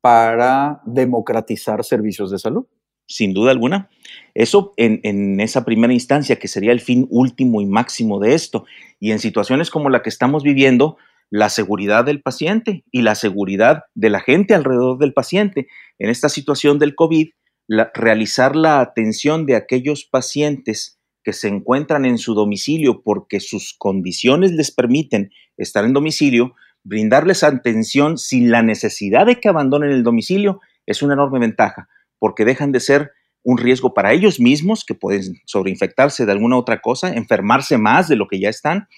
para 0.00 0.82
democratizar 0.84 1.84
servicios 1.84 2.30
de 2.30 2.38
salud. 2.38 2.66
Sin 3.08 3.32
duda 3.32 3.52
alguna. 3.52 3.88
Eso 4.34 4.72
en, 4.76 5.00
en, 5.04 5.38
esa 5.38 5.64
primera 5.64 5.92
instancia, 5.92 6.40
que 6.40 6.48
sería 6.48 6.72
el 6.72 6.80
fin 6.80 7.06
último 7.08 7.60
y 7.60 7.66
máximo 7.66 8.18
de 8.18 8.34
esto. 8.34 8.64
Y 8.98 9.12
en 9.12 9.20
situaciones 9.20 9.70
como 9.70 9.90
la 9.90 10.02
que 10.02 10.08
estamos 10.08 10.42
viviendo, 10.42 10.96
la 11.30 11.48
seguridad 11.48 12.04
del 12.04 12.22
paciente 12.22 12.84
y 12.90 13.02
la 13.02 13.14
seguridad 13.14 13.84
de 13.94 14.10
la 14.10 14.20
gente 14.20 14.54
alrededor 14.54 14.98
del 14.98 15.12
paciente. 15.12 15.68
En 15.98 16.10
esta 16.10 16.28
situación 16.28 16.78
del 16.78 16.94
COVID, 16.94 17.30
realizar 17.68 18.56
la 18.56 18.80
atención 18.80 19.46
de 19.46 19.56
aquellos 19.56 20.04
pacientes 20.04 20.98
que 21.24 21.32
se 21.32 21.48
encuentran 21.48 22.04
en 22.04 22.18
su 22.18 22.34
domicilio 22.34 23.02
porque 23.02 23.40
sus 23.40 23.74
condiciones 23.76 24.52
les 24.52 24.70
permiten 24.70 25.32
estar 25.56 25.84
en 25.84 25.92
domicilio, 25.92 26.54
brindarles 26.84 27.42
atención 27.42 28.16
sin 28.16 28.50
la 28.50 28.62
necesidad 28.62 29.26
de 29.26 29.40
que 29.40 29.48
abandonen 29.48 29.90
el 29.90 30.04
domicilio 30.04 30.60
es 30.86 31.02
una 31.02 31.14
enorme 31.14 31.40
ventaja, 31.40 31.88
porque 32.20 32.44
dejan 32.44 32.70
de 32.70 32.80
ser 32.80 33.10
un 33.42 33.58
riesgo 33.58 33.94
para 33.94 34.12
ellos 34.12 34.40
mismos, 34.40 34.84
que 34.84 34.94
pueden 34.94 35.40
sobreinfectarse 35.44 36.26
de 36.26 36.32
alguna 36.32 36.56
otra 36.56 36.80
cosa, 36.80 37.14
enfermarse 37.14 37.78
más 37.78 38.08
de 38.08 38.16
lo 38.16 38.28
que 38.28 38.40
ya 38.40 38.48
están, 38.48 38.88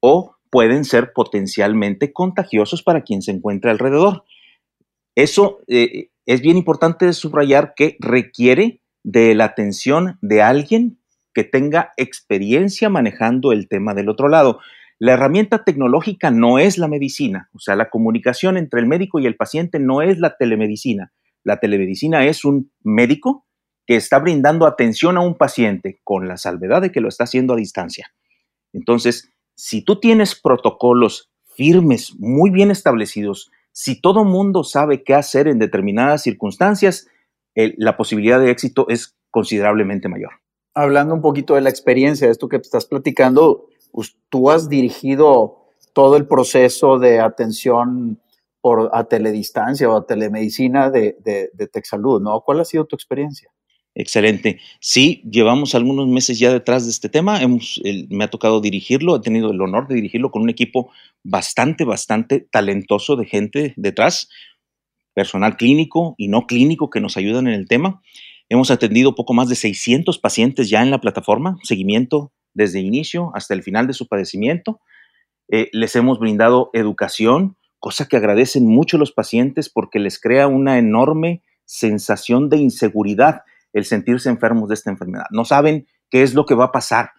o 0.00 0.36
pueden 0.50 0.84
ser 0.84 1.12
potencialmente 1.12 2.12
contagiosos 2.12 2.82
para 2.82 3.02
quien 3.02 3.22
se 3.22 3.32
encuentra 3.32 3.70
alrededor. 3.70 4.24
Eso 5.14 5.60
eh, 5.66 6.08
es 6.26 6.42
bien 6.42 6.56
importante 6.56 7.12
subrayar 7.12 7.74
que 7.74 7.96
requiere 8.00 8.82
de 9.04 9.34
la 9.34 9.44
atención 9.44 10.18
de 10.20 10.42
alguien 10.42 10.98
que 11.32 11.44
tenga 11.44 11.92
experiencia 11.96 12.88
manejando 12.88 13.52
el 13.52 13.68
tema 13.68 13.94
del 13.94 14.08
otro 14.08 14.28
lado. 14.28 14.58
La 14.98 15.12
herramienta 15.12 15.62
tecnológica 15.62 16.30
no 16.30 16.58
es 16.58 16.78
la 16.78 16.88
medicina, 16.88 17.48
o 17.52 17.60
sea, 17.60 17.76
la 17.76 17.90
comunicación 17.90 18.56
entre 18.56 18.80
el 18.80 18.86
médico 18.86 19.20
y 19.20 19.26
el 19.26 19.36
paciente 19.36 19.78
no 19.78 20.02
es 20.02 20.18
la 20.18 20.36
telemedicina. 20.36 21.12
La 21.44 21.60
telemedicina 21.60 22.24
es 22.26 22.44
un 22.44 22.72
médico 22.82 23.46
que 23.86 23.94
está 23.94 24.18
brindando 24.18 24.66
atención 24.66 25.16
a 25.16 25.20
un 25.20 25.36
paciente 25.36 26.00
con 26.02 26.26
la 26.26 26.38
salvedad 26.38 26.82
de 26.82 26.90
que 26.90 27.00
lo 27.00 27.08
está 27.08 27.24
haciendo 27.24 27.54
a 27.54 27.56
distancia. 27.56 28.12
Entonces, 28.72 29.30
si 29.54 29.82
tú 29.82 30.00
tienes 30.00 30.34
protocolos 30.34 31.30
firmes, 31.54 32.14
muy 32.18 32.50
bien 32.50 32.70
establecidos, 32.70 33.50
si 33.78 34.00
todo 34.00 34.24
mundo 34.24 34.64
sabe 34.64 35.04
qué 35.04 35.12
hacer 35.12 35.48
en 35.48 35.58
determinadas 35.58 36.22
circunstancias, 36.22 37.08
la 37.54 37.98
posibilidad 37.98 38.40
de 38.40 38.50
éxito 38.50 38.88
es 38.88 39.18
considerablemente 39.30 40.08
mayor. 40.08 40.30
Hablando 40.72 41.12
un 41.12 41.20
poquito 41.20 41.56
de 41.56 41.60
la 41.60 41.68
experiencia, 41.68 42.26
de 42.26 42.32
esto 42.32 42.48
que 42.48 42.56
estás 42.56 42.86
platicando, 42.86 43.66
tú 44.30 44.50
has 44.50 44.70
dirigido 44.70 45.66
todo 45.92 46.16
el 46.16 46.26
proceso 46.26 46.98
de 46.98 47.20
atención 47.20 48.18
por, 48.62 48.88
a 48.94 49.04
teledistancia 49.04 49.90
o 49.90 49.96
a 49.98 50.06
telemedicina 50.06 50.90
de, 50.90 51.18
de, 51.22 51.50
de 51.52 51.66
Texalud, 51.66 52.22
¿no? 52.22 52.40
¿Cuál 52.40 52.60
ha 52.60 52.64
sido 52.64 52.86
tu 52.86 52.96
experiencia? 52.96 53.50
Excelente. 53.98 54.60
Sí, 54.78 55.22
llevamos 55.24 55.74
algunos 55.74 56.06
meses 56.06 56.38
ya 56.38 56.52
detrás 56.52 56.84
de 56.84 56.90
este 56.90 57.08
tema. 57.08 57.40
Hemos, 57.40 57.80
me 58.10 58.24
ha 58.24 58.28
tocado 58.28 58.60
dirigirlo, 58.60 59.16
he 59.16 59.20
tenido 59.20 59.50
el 59.52 59.60
honor 59.62 59.88
de 59.88 59.94
dirigirlo 59.94 60.30
con 60.30 60.42
un 60.42 60.50
equipo 60.50 60.90
bastante, 61.24 61.84
bastante 61.86 62.40
talentoso 62.40 63.16
de 63.16 63.24
gente 63.24 63.72
detrás, 63.78 64.28
personal 65.14 65.56
clínico 65.56 66.14
y 66.18 66.28
no 66.28 66.46
clínico 66.46 66.90
que 66.90 67.00
nos 67.00 67.16
ayudan 67.16 67.46
en 67.48 67.54
el 67.54 67.68
tema. 67.68 68.02
Hemos 68.50 68.70
atendido 68.70 69.14
poco 69.14 69.32
más 69.32 69.48
de 69.48 69.54
600 69.54 70.18
pacientes 70.18 70.68
ya 70.68 70.82
en 70.82 70.90
la 70.90 71.00
plataforma, 71.00 71.56
seguimiento 71.62 72.32
desde 72.52 72.80
inicio 72.80 73.32
hasta 73.34 73.54
el 73.54 73.62
final 73.62 73.86
de 73.86 73.94
su 73.94 74.08
padecimiento. 74.08 74.78
Eh, 75.48 75.70
les 75.72 75.96
hemos 75.96 76.18
brindado 76.18 76.68
educación, 76.74 77.56
cosa 77.78 78.06
que 78.06 78.18
agradecen 78.18 78.66
mucho 78.66 78.98
los 78.98 79.12
pacientes 79.12 79.70
porque 79.70 80.00
les 80.00 80.20
crea 80.20 80.48
una 80.48 80.76
enorme 80.76 81.40
sensación 81.64 82.50
de 82.50 82.58
inseguridad 82.58 83.40
el 83.76 83.84
sentirse 83.84 84.30
enfermos 84.30 84.68
de 84.68 84.74
esta 84.74 84.90
enfermedad. 84.90 85.26
No 85.30 85.44
saben 85.44 85.86
qué 86.10 86.22
es 86.22 86.34
lo 86.34 86.46
que 86.46 86.54
va 86.54 86.66
a 86.66 86.72
pasar. 86.72 87.10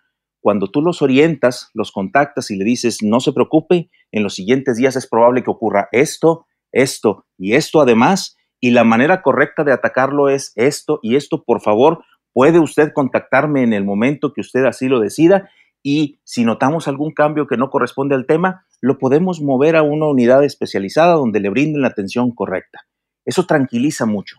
Cuando 0.41 0.71
tú 0.71 0.81
los 0.81 1.03
orientas, 1.03 1.69
los 1.75 1.91
contactas 1.91 2.49
y 2.49 2.57
le 2.57 2.65
dices, 2.65 3.03
no 3.03 3.19
se 3.19 3.31
preocupe, 3.31 3.91
en 4.11 4.23
los 4.23 4.33
siguientes 4.33 4.77
días 4.77 4.95
es 4.95 5.07
probable 5.07 5.43
que 5.43 5.51
ocurra 5.51 5.87
esto, 5.91 6.47
esto 6.71 7.25
y 7.37 7.53
esto 7.53 7.79
además, 7.79 8.37
y 8.59 8.71
la 8.71 8.83
manera 8.83 9.21
correcta 9.21 9.63
de 9.63 9.71
atacarlo 9.71 10.29
es 10.29 10.51
esto 10.55 10.99
y 11.03 11.15
esto, 11.15 11.43
por 11.43 11.61
favor, 11.61 12.03
puede 12.33 12.59
usted 12.59 12.91
contactarme 12.91 13.61
en 13.61 13.73
el 13.73 13.85
momento 13.85 14.33
que 14.33 14.41
usted 14.41 14.65
así 14.65 14.87
lo 14.87 14.99
decida 14.99 15.49
y 15.83 16.19
si 16.23 16.43
notamos 16.43 16.87
algún 16.87 17.13
cambio 17.13 17.45
que 17.45 17.57
no 17.57 17.69
corresponde 17.69 18.15
al 18.15 18.25
tema, 18.25 18.65
lo 18.81 18.97
podemos 18.97 19.41
mover 19.41 19.75
a 19.75 19.83
una 19.83 20.07
unidad 20.07 20.43
especializada 20.43 21.13
donde 21.13 21.39
le 21.39 21.49
brinden 21.49 21.83
la 21.83 21.89
atención 21.89 22.31
correcta. 22.31 22.79
Eso 23.25 23.45
tranquiliza 23.45 24.07
mucho 24.07 24.37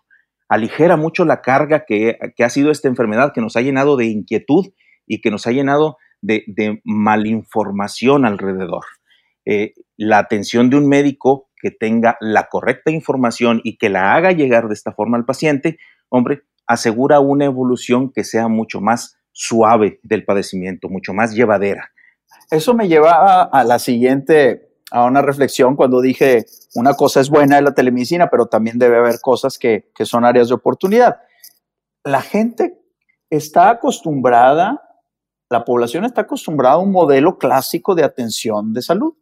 aligera 0.49 0.97
mucho 0.97 1.25
la 1.25 1.43
carga 1.43 1.85
que, 1.87 2.19
ha 2.38 2.49
sido 2.49 2.71
esta 2.71 2.88
enfermedad, 2.88 3.33
que 3.35 3.40
nos 3.40 3.57
ha 3.57 3.61
llenado 3.61 3.97
de 3.97 4.07
inquietud 4.07 4.67
y 5.07 5.21
que 5.21 5.31
nos 5.31 5.47
ha 5.47 5.52
llenado 5.52 5.99
de, 6.21 6.81
malinformación 6.85 8.25
alrededor. 8.25 8.85
Eh, 9.45 9.75
la 9.97 10.19
atención 10.19 10.71
de 10.71 10.76
un 10.76 10.88
médico 10.88 11.49
que 11.61 11.71
tenga 11.71 12.17
la 12.21 12.49
correcta 12.49 12.90
información 12.90 13.61
y 13.64 13.78
que 13.78 13.88
la 13.88 14.14
haga 14.14 14.33
llegar 14.33 14.69
de 14.69 14.75
esta 14.75 14.93
forma 14.93 15.17
al 15.17 15.25
paciente, 15.25 15.78
hombre, 16.09 16.43
asegura 16.67 17.21
una 17.21 17.47
evolución 17.47 18.12
que 18.12 18.25
sea 18.25 18.49
mucho 18.49 18.81
más 18.81 19.19
suave 19.33 20.00
del 20.02 20.25
padecimiento, 20.25 20.88
mucho 20.88 21.14
más 21.14 21.35
llevadera. 21.35 21.90
Eso 22.50 22.75
me 22.75 22.88
lleva 22.88 23.43
a 23.43 23.64
la 23.64 23.78
siguiente 23.78 24.67
a 24.90 25.04
una 25.04 25.23
reflexión 25.23 25.76
cuando 25.76 26.00
dije 26.00 26.47
una 26.75 26.95
cosa 26.95 27.21
es 27.21 27.28
buena 27.28 27.57
de 27.57 27.62
la 27.62 27.75
telemedicina, 27.75 28.28
pero 28.30 28.47
también 28.47 28.78
debe 28.78 28.99
haber 28.99 29.21
cosas 29.21 29.59
que, 29.59 29.90
que 29.95 30.07
son 30.07 30.25
áreas 30.25 30.49
de 30.49 30.54
oportunidad. 30.54 31.18
La 32.04 32.23
gente 32.23 32.80
está 33.30 33.71
acostumbrada, 33.71 34.83
la 35.50 35.64
población 35.64 36.04
está 36.04 36.23
acostumbrada 36.23 36.76
a 36.76 36.78
un 36.78 36.92
modelo 36.92 37.38
clásico 37.38 37.95
de 37.95 38.04
atención 38.04 38.73
de 38.73 38.83
salud, 38.83 39.14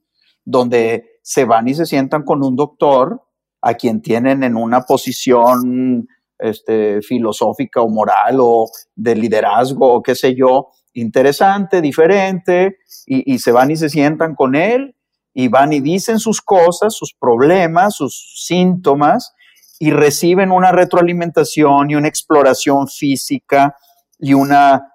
donde 0.44 1.18
se 1.23 1.44
van 1.44 1.68
y 1.68 1.75
se 1.75 1.87
sientan 1.87 2.23
con 2.23 2.44
un 2.44 2.54
doctor 2.54 3.23
a 3.61 3.75
quien 3.75 4.02
tienen 4.02 4.44
en 4.44 4.56
una 4.56 4.82
posición 4.82 6.08
este, 6.38 7.02
filosófica 7.02 7.80
o 7.80 7.88
moral 7.88 8.37
o 8.40 8.68
de 8.94 9.16
liderazgo 9.16 9.94
o 9.94 10.02
qué 10.02 10.14
sé 10.14 10.35
yo, 10.35 10.68
interesante, 10.92 11.80
diferente, 11.80 12.78
y, 13.06 13.35
y 13.35 13.38
se 13.38 13.52
van 13.52 13.70
y 13.70 13.76
se 13.76 13.88
sientan 13.88 14.35
con 14.35 14.54
él 14.54 14.95
y 15.38 15.49
van 15.49 15.75
y 15.75 15.81
dicen 15.81 16.19
sus 16.19 16.40
cosas, 16.40 16.97
sus 16.97 17.12
problemas, 17.12 17.97
sus 17.97 18.43
síntomas 18.47 19.35
y 19.78 19.90
reciben 19.90 20.50
una 20.50 20.73
retroalimentación 20.73 21.90
y 21.90 21.95
una 21.95 22.09
exploración 22.09 22.88
física 22.88 23.76
y 24.19 24.33
un 24.33 24.49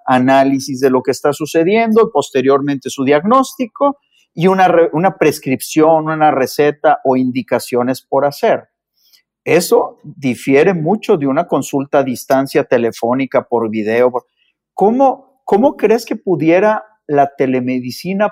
análisis 0.08 0.80
de 0.80 0.90
lo 0.90 1.04
que 1.04 1.12
está 1.12 1.32
sucediendo, 1.32 2.10
posteriormente 2.12 2.90
su 2.90 3.04
diagnóstico 3.04 4.00
y 4.34 4.48
una, 4.48 4.68
una 4.94 5.16
prescripción, 5.16 6.10
una 6.10 6.32
receta 6.32 7.02
o 7.06 7.16
indicaciones 7.16 8.02
por 8.02 8.26
hacer. 8.26 8.64
Eso 9.44 10.00
difiere 10.04 10.74
mucho 10.74 11.18
de 11.18 11.28
una 11.28 11.46
consulta 11.46 12.00
a 12.00 12.04
distancia 12.04 12.64
telefónica 12.64 13.44
por 13.48 13.70
video. 13.70 14.12
¿Cómo, 14.74 15.44
cómo 15.46 15.78
crees 15.78 16.04
que 16.04 16.16
pudiera 16.16 16.84
la 17.06 17.30
telemedicina 17.38 18.32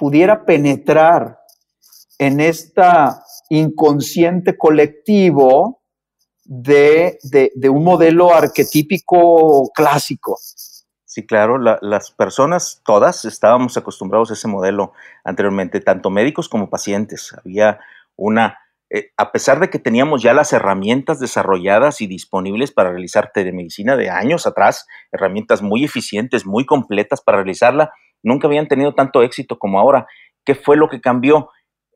pudiera 0.00 0.46
penetrar 0.46 1.38
en 2.18 2.40
esta 2.40 3.22
inconsciente 3.50 4.56
colectivo 4.56 5.82
de, 6.42 7.18
un 7.70 7.84
modelo 7.84 8.32
arquetípico 8.32 9.70
clásico. 9.74 10.38
Sí, 11.04 11.26
claro, 11.26 11.58
las 11.58 12.12
personas, 12.12 12.80
todas, 12.82 13.26
estábamos 13.26 13.76
acostumbrados 13.76 14.30
a 14.30 14.34
ese 14.34 14.48
modelo 14.48 14.92
anteriormente, 15.22 15.80
tanto 15.80 16.08
médicos 16.08 16.48
como 16.48 16.70
pacientes. 16.70 17.34
Había 17.44 17.78
una, 18.16 18.58
eh, 18.88 19.10
a 19.18 19.32
pesar 19.32 19.60
de 19.60 19.68
que 19.68 19.78
teníamos 19.78 20.22
ya 20.22 20.32
las 20.32 20.54
herramientas 20.54 21.20
desarrolladas 21.20 22.00
y 22.00 22.06
disponibles 22.06 22.72
para 22.72 22.90
realizar 22.90 23.32
telemedicina 23.34 23.96
de 23.96 24.08
años 24.08 24.46
atrás, 24.46 24.86
herramientas 25.12 25.60
muy 25.60 25.84
eficientes, 25.84 26.46
muy 26.46 26.64
completas 26.64 27.20
para 27.20 27.38
realizarla, 27.38 27.92
nunca 28.22 28.46
habían 28.46 28.68
tenido 28.68 28.94
tanto 28.94 29.22
éxito 29.22 29.58
como 29.58 29.78
ahora. 29.78 30.06
¿Qué 30.44 30.54
fue 30.54 30.76
lo 30.76 30.88
que 30.88 31.00
cambió? 31.00 31.50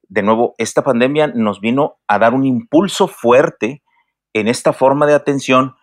De 0.08 0.22
nuevo, 0.22 0.54
esta 0.58 0.82
pandemia 0.82 1.28
nos 1.28 1.60
vino 1.60 1.96
a 2.06 2.18
dar 2.18 2.34
un 2.34 2.44
impulso 2.44 3.08
fuerte 3.08 3.82
en 4.32 4.48
esta 4.48 4.72
forma 4.72 5.06
de 5.06 5.14
atención, 5.14 5.76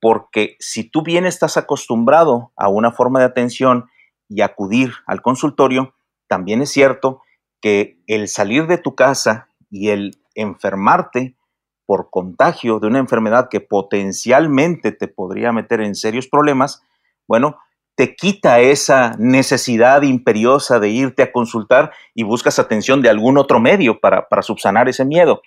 porque 0.00 0.56
si 0.58 0.90
tú 0.90 1.02
bien 1.02 1.26
estás 1.26 1.56
acostumbrado 1.56 2.52
a 2.56 2.68
una 2.68 2.90
forma 2.90 3.20
de 3.20 3.26
atención 3.26 3.88
y 4.28 4.40
acudir 4.40 4.92
al 5.06 5.22
consultorio, 5.22 5.94
también 6.26 6.62
es 6.62 6.70
cierto 6.70 7.22
que 7.60 8.00
el 8.06 8.28
salir 8.28 8.66
de 8.66 8.78
tu 8.78 8.94
casa 8.94 9.48
y 9.70 9.90
el 9.90 10.22
enfermarte 10.34 11.36
por 11.86 12.08
contagio 12.10 12.78
de 12.78 12.86
una 12.86 13.00
enfermedad 13.00 13.48
que 13.50 13.60
potencialmente 13.60 14.92
te 14.92 15.08
podría 15.08 15.52
meter 15.52 15.80
en 15.80 15.94
serios 15.94 16.28
problemas, 16.28 16.82
bueno, 17.26 17.58
te 17.94 18.14
quita 18.14 18.60
esa 18.60 19.14
necesidad 19.18 20.02
imperiosa 20.02 20.78
de 20.78 20.88
irte 20.88 21.22
a 21.22 21.32
consultar 21.32 21.92
y 22.14 22.22
buscas 22.22 22.58
atención 22.58 23.02
de 23.02 23.10
algún 23.10 23.36
otro 23.36 23.60
medio 23.60 24.00
para, 24.00 24.26
subsanar 24.42 24.88
ese 24.88 25.04
miedo. 25.04 25.42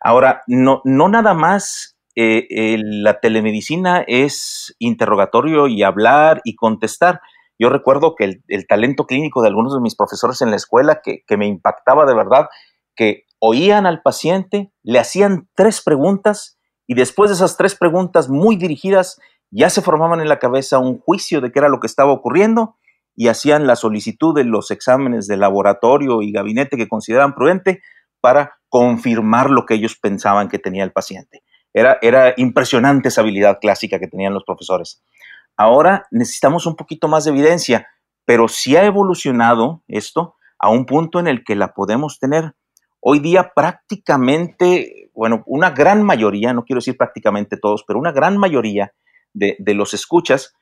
Ahora, 0.00 0.42
no, 0.46 0.82
no 0.84 1.08
nada 1.08 1.32
más 1.32 1.96
eh, 2.16 2.76
la 2.78 3.20
telemedicina 3.20 4.04
es 4.06 4.74
interrogatorio 4.78 5.66
y 5.66 5.82
hablar 5.82 6.42
y 6.44 6.54
contestar. 6.54 7.20
Yo 7.58 7.70
recuerdo 7.70 8.14
que 8.14 8.40
el, 8.46 8.66
talento 8.66 9.06
clínico 9.06 9.40
de 9.40 9.48
algunos 9.48 9.74
de 9.74 9.80
mis 9.80 9.96
profesores 9.96 10.40
en 10.42 10.50
la 10.50 10.56
escuela, 10.56 11.00
que, 11.02 11.22
que 11.26 11.36
me 11.36 11.46
impactaba 11.46 12.04
de 12.04 12.14
verdad, 12.14 12.48
que 12.94 13.24
oían 13.38 13.86
al 13.86 14.02
paciente, 14.02 14.72
le 14.82 14.98
hacían 14.98 15.48
tres 15.54 15.82
preguntas 15.82 16.58
y 16.86 16.94
después 16.94 17.30
de 17.30 17.36
esas 17.36 17.56
tres 17.56 17.74
preguntas 17.74 18.28
muy 18.28 18.56
dirigidas, 18.56 19.20
ya 19.50 19.70
se 19.70 19.82
formaban 19.82 20.20
en 20.20 20.28
la 20.28 20.38
cabeza 20.38 20.78
un 20.78 20.98
juicio 20.98 21.40
de 21.40 21.52
qué 21.52 21.58
era 21.60 21.68
lo 21.68 21.80
que 21.80 21.86
estaba 21.86 22.12
ocurriendo 22.12 22.76
y 23.16 23.28
hacían 23.28 23.66
la 23.66 23.76
solicitud 23.76 24.34
de 24.34 24.44
los 24.44 24.70
exámenes 24.70 25.26
de 25.26 25.36
laboratorio 25.36 26.22
y 26.22 26.32
gabinete 26.32 26.76
que 26.76 26.88
consideraban 26.88 27.34
prudente 27.34 27.82
para 28.20 28.58
confirmar 28.68 29.50
lo 29.50 29.66
que 29.66 29.74
ellos 29.74 29.96
pensaban 29.96 30.48
que 30.48 30.58
tenía 30.58 30.82
el 30.82 30.92
paciente. 30.92 31.42
Era, 31.72 31.98
era 32.02 32.34
impresionante 32.36 33.08
esa 33.08 33.20
habilidad 33.20 33.58
clásica 33.60 33.98
que 33.98 34.08
tenían 34.08 34.34
los 34.34 34.44
profesores. 34.44 35.02
Ahora 35.56 36.06
necesitamos 36.10 36.66
un 36.66 36.74
poquito 36.74 37.06
más 37.06 37.24
de 37.24 37.30
evidencia, 37.30 37.88
pero 38.24 38.48
sí 38.48 38.76
ha 38.76 38.84
evolucionado 38.84 39.82
esto 39.86 40.36
a 40.58 40.70
un 40.70 40.86
punto 40.86 41.20
en 41.20 41.28
el 41.28 41.44
que 41.44 41.54
la 41.54 41.74
podemos 41.74 42.18
tener. 42.18 42.54
Hoy 43.00 43.18
día 43.18 43.52
prácticamente, 43.54 45.10
bueno, 45.14 45.42
una 45.46 45.70
gran 45.70 46.02
mayoría, 46.02 46.52
no 46.52 46.64
quiero 46.64 46.78
decir 46.78 46.96
prácticamente 46.96 47.56
todos, 47.56 47.84
pero 47.86 47.98
una 47.98 48.12
gran 48.12 48.38
mayoría 48.38 48.92
de, 49.34 49.56
los 49.74 49.92
escuchas 49.94 50.54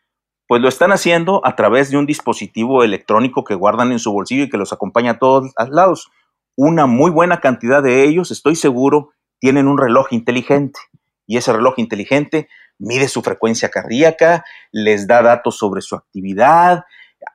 pues 0.48 0.60
lo 0.60 0.68
están 0.68 0.92
haciendo 0.92 1.40
a 1.46 1.56
través 1.56 1.90
de 1.90 1.96
un 1.96 2.04
dispositivo 2.04 2.82
electrónico 2.82 3.44
que 3.44 3.54
guardan 3.54 3.92
en 3.92 3.98
su 3.98 4.12
bolsillo 4.12 4.44
y 4.44 4.50
que 4.50 4.58
los 4.58 4.72
acompaña 4.72 5.12
a 5.12 5.18
todos 5.18 5.50
lados. 5.70 6.10
Una 6.56 6.86
muy 6.86 7.10
buena 7.10 7.40
cantidad 7.40 7.82
de 7.82 8.04
ellos, 8.04 8.30
estoy 8.30 8.56
seguro, 8.56 9.12
tienen 9.38 9.66
un 9.66 9.78
reloj 9.78 10.12
inteligente 10.12 10.78
y 11.26 11.38
ese 11.38 11.54
reloj 11.54 11.78
inteligente 11.78 12.48
mide 12.78 13.08
su 13.08 13.22
frecuencia 13.22 13.70
cardíaca, 13.70 14.44
les 14.72 15.06
da 15.06 15.22
datos 15.22 15.56
sobre 15.56 15.80
su 15.80 15.94
actividad. 15.94 16.84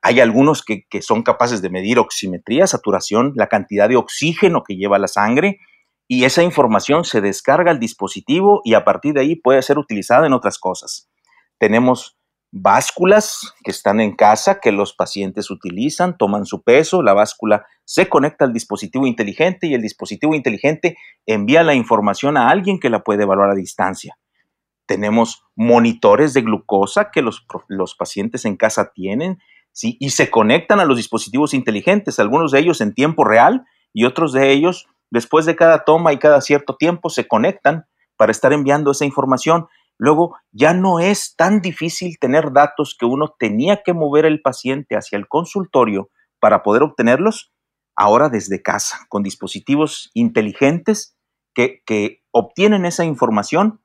Hay 0.03 0.19
algunos 0.19 0.63
que, 0.63 0.85
que 0.87 1.01
son 1.01 1.23
capaces 1.23 1.61
de 1.63 1.69
medir 1.69 1.97
oximetría, 1.97 2.67
saturación, 2.67 3.33
la 3.35 3.47
cantidad 3.47 3.89
de 3.89 3.95
oxígeno 3.95 4.63
que 4.63 4.75
lleva 4.75 4.99
la 4.99 5.07
sangre 5.07 5.59
y 6.07 6.23
esa 6.23 6.43
información 6.43 7.03
se 7.03 7.21
descarga 7.21 7.71
al 7.71 7.79
dispositivo 7.79 8.61
y 8.63 8.75
a 8.75 8.85
partir 8.85 9.13
de 9.13 9.21
ahí 9.21 9.35
puede 9.35 9.61
ser 9.61 9.77
utilizada 9.77 10.27
en 10.27 10.33
otras 10.33 10.57
cosas. 10.57 11.09
Tenemos 11.57 12.17
básculas 12.51 13.53
que 13.63 13.71
están 13.71 13.99
en 13.99 14.15
casa, 14.15 14.59
que 14.59 14.71
los 14.71 14.93
pacientes 14.93 15.51
utilizan, 15.51 16.17
toman 16.17 16.45
su 16.45 16.63
peso, 16.63 17.01
la 17.01 17.13
báscula 17.13 17.65
se 17.83 18.09
conecta 18.09 18.45
al 18.45 18.53
dispositivo 18.53 19.05
inteligente 19.05 19.67
y 19.67 19.73
el 19.73 19.81
dispositivo 19.81 20.33
inteligente 20.33 20.97
envía 21.25 21.63
la 21.63 21.73
información 21.73 22.37
a 22.37 22.49
alguien 22.49 22.79
que 22.79 22.89
la 22.89 23.03
puede 23.03 23.23
evaluar 23.23 23.49
a 23.49 23.55
distancia. 23.55 24.17
Tenemos 24.85 25.43
monitores 25.55 26.33
de 26.33 26.41
glucosa 26.41 27.11
que 27.11 27.21
los, 27.21 27.45
los 27.67 27.95
pacientes 27.95 28.45
en 28.45 28.55
casa 28.55 28.91
tienen 28.93 29.39
y 29.81 30.09
se 30.09 30.31
conectan 30.31 30.79
a 30.79 30.85
los 30.85 30.97
dispositivos 30.97 31.53
inteligentes, 31.53 32.19
algunos 32.19 32.51
de 32.51 32.59
ellos 32.59 32.81
en 32.81 32.93
tiempo 32.93 33.23
real 33.23 33.65
y 33.93 34.05
otros 34.05 34.33
de 34.33 34.51
ellos 34.51 34.87
después 35.11 35.45
de 35.45 35.55
cada 35.55 35.83
toma 35.83 36.13
y 36.13 36.17
cada 36.17 36.41
cierto 36.41 36.75
tiempo 36.77 37.09
se 37.09 37.27
conectan 37.27 37.85
para 38.15 38.31
estar 38.31 38.53
enviando 38.53 38.91
esa 38.91 39.05
información 39.05 39.67
Luego, 39.97 40.37
ya 40.51 40.73
no 40.73 40.99
es 40.99 41.35
tan 41.35 41.61
difícil 41.61 42.17
tener 42.19 42.51
datos 42.51 42.95
que 42.99 43.05
uno 43.05 43.35
tenía 43.37 43.81
que 43.83 43.93
mover 43.93 44.25
el 44.25 44.41
paciente 44.41 44.95
hacia 44.95 45.17
el 45.17 45.27
consultorio 45.27 46.09
para 46.39 46.61
poder 46.61 46.83
obtenerlos, 46.83 47.51
ahora 47.95 48.29
desde 48.29 48.61
casa, 48.61 49.07
con 49.09 49.23
dispositivos 49.23 50.11
inteligentes 50.13 51.17
que, 51.53 52.21
obtienen 52.31 52.85
esa 52.85 53.03
información 53.03 53.81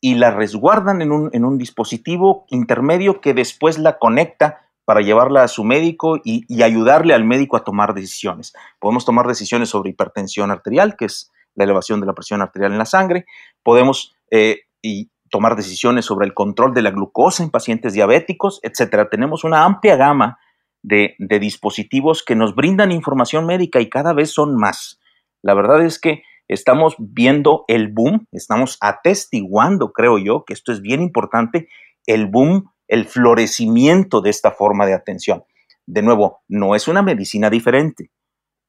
y 0.00 0.16
la 0.16 0.32
resguardan 0.32 1.00
en 1.00 1.12
un, 1.12 1.58
dispositivo 1.58 2.44
intermedio 2.48 3.20
que 3.20 3.34
después 3.34 3.78
la 3.78 3.98
conecta 4.00 4.68
para 4.84 5.00
llevarla 5.00 5.44
a 5.44 5.48
su 5.48 5.62
médico 5.62 6.18
y, 6.24 6.60
ayudarle 6.60 7.14
al 7.14 7.24
médico 7.24 7.56
a 7.56 7.62
tomar 7.62 7.94
decisiones. 7.94 8.52
Podemos 8.80 9.04
tomar 9.04 9.28
decisiones 9.28 9.68
sobre 9.68 9.90
hipertensión 9.90 10.50
arterial, 10.50 10.96
que 10.96 11.04
es 11.04 11.30
la 11.54 11.62
elevación 11.62 12.00
de 12.00 12.06
la 12.06 12.14
presión 12.14 12.42
arterial 12.42 12.72
en 12.72 12.78
la 12.78 12.84
sangre. 12.84 13.26
Podemos 13.62 14.16
eh, 14.32 14.62
y 14.82 15.12
tomar 15.34 15.56
decisiones 15.56 16.04
sobre 16.04 16.26
el 16.26 16.32
control 16.32 16.74
de 16.74 16.82
la 16.82 16.92
glucosa 16.92 17.42
en 17.42 17.50
pacientes 17.50 17.92
diabéticos, 17.92 18.60
etcétera. 18.62 19.08
Tenemos 19.10 19.42
una 19.42 19.64
amplia 19.64 19.96
gama 19.96 20.38
de, 20.80 21.16
dispositivos 21.40 22.22
que 22.22 22.36
nos 22.36 22.54
brindan 22.54 22.92
información 22.92 23.44
médica 23.44 23.80
y 23.80 23.90
cada 23.90 24.12
vez 24.12 24.30
son 24.30 24.54
más. 24.54 25.00
La 25.42 25.54
verdad 25.54 25.84
es 25.84 25.98
que 25.98 26.22
estamos 26.46 26.94
viendo 27.00 27.64
el 27.66 27.92
boom, 27.92 28.28
estamos 28.30 28.78
atestiguando, 28.80 29.90
creo 29.90 30.18
yo, 30.18 30.44
que 30.44 30.52
esto 30.52 30.70
es 30.70 30.80
bien 30.80 31.02
importante, 31.02 31.66
el 32.06 32.28
boom, 32.28 32.70
el 32.86 33.04
florecimiento 33.06 34.20
de 34.20 34.30
esta 34.30 34.52
forma 34.52 34.86
de 34.86 34.94
atención. 34.94 35.42
De 35.84 36.02
nuevo, 36.02 36.44
no 36.46 36.76
es 36.76 36.86
una 36.86 37.02
medicina 37.02 37.50
diferente. 37.50 38.12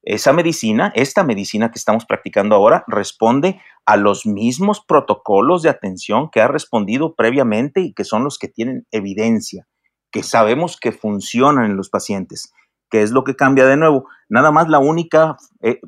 Esa 0.06 0.34
medicina, 0.34 0.92
esta 0.94 1.24
medicina 1.24 1.72
que 1.72 1.80
estamos 1.80 2.06
practicando 2.06 2.54
ahora, 2.54 2.84
responde 2.88 3.60
a 3.88 3.98
los 3.98 4.28
mismos 4.28 4.80
protocolos 4.86 5.64
de 5.64 5.70
atención 5.70 6.30
que 6.30 6.42
ha 6.42 6.48
respondido 6.48 7.16
previamente 7.16 7.82
y 7.82 7.92
que 7.92 8.04
son 8.04 8.24
los 8.24 8.38
que 8.38 8.48
tienen 8.48 8.86
evidencia, 8.92 9.68
que 10.12 10.22
sabemos 10.22 10.78
que 10.80 10.92
funcionan 10.92 11.66
en 11.66 11.76
los 11.76 11.90
pacientes. 11.90 12.54
¿Qué 12.92 13.02
es 13.02 13.10
lo 13.10 13.24
que 13.24 13.36
cambia 13.36 13.66
de 13.66 13.78
nuevo? 13.78 14.08
Nada 14.30 14.52
más 14.52 14.70
la 14.70 14.78
única, 14.78 15.38
eh, 15.62 15.80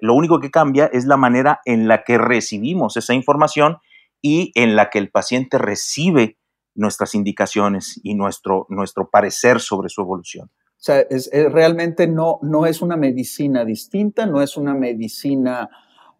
lo 0.00 0.14
único 0.14 0.40
que 0.40 0.50
cambia 0.50 0.86
es 0.86 1.04
la 1.04 1.18
manera 1.18 1.60
en 1.66 1.88
la 1.88 2.04
que 2.04 2.16
recibimos 2.16 2.96
esa 2.96 3.12
información 3.12 3.76
y 4.22 4.50
en 4.54 4.76
la 4.76 4.88
que 4.88 4.98
el 4.98 5.10
paciente 5.10 5.58
recibe 5.58 6.38
nuestras 6.74 7.14
indicaciones 7.14 8.00
y 8.02 8.14
nuestro, 8.14 8.64
nuestro 8.70 9.10
parecer 9.10 9.60
sobre 9.60 9.90
su 9.90 10.00
evolución. 10.00 10.50
O 10.78 10.80
sea, 10.80 11.00
es, 11.00 11.28
realmente 11.32 12.06
no, 12.06 12.38
no 12.42 12.64
es 12.64 12.82
una 12.82 12.96
medicina 12.96 13.64
distinta, 13.64 14.26
no 14.26 14.40
es 14.40 14.56
una 14.56 14.74
medicina 14.74 15.68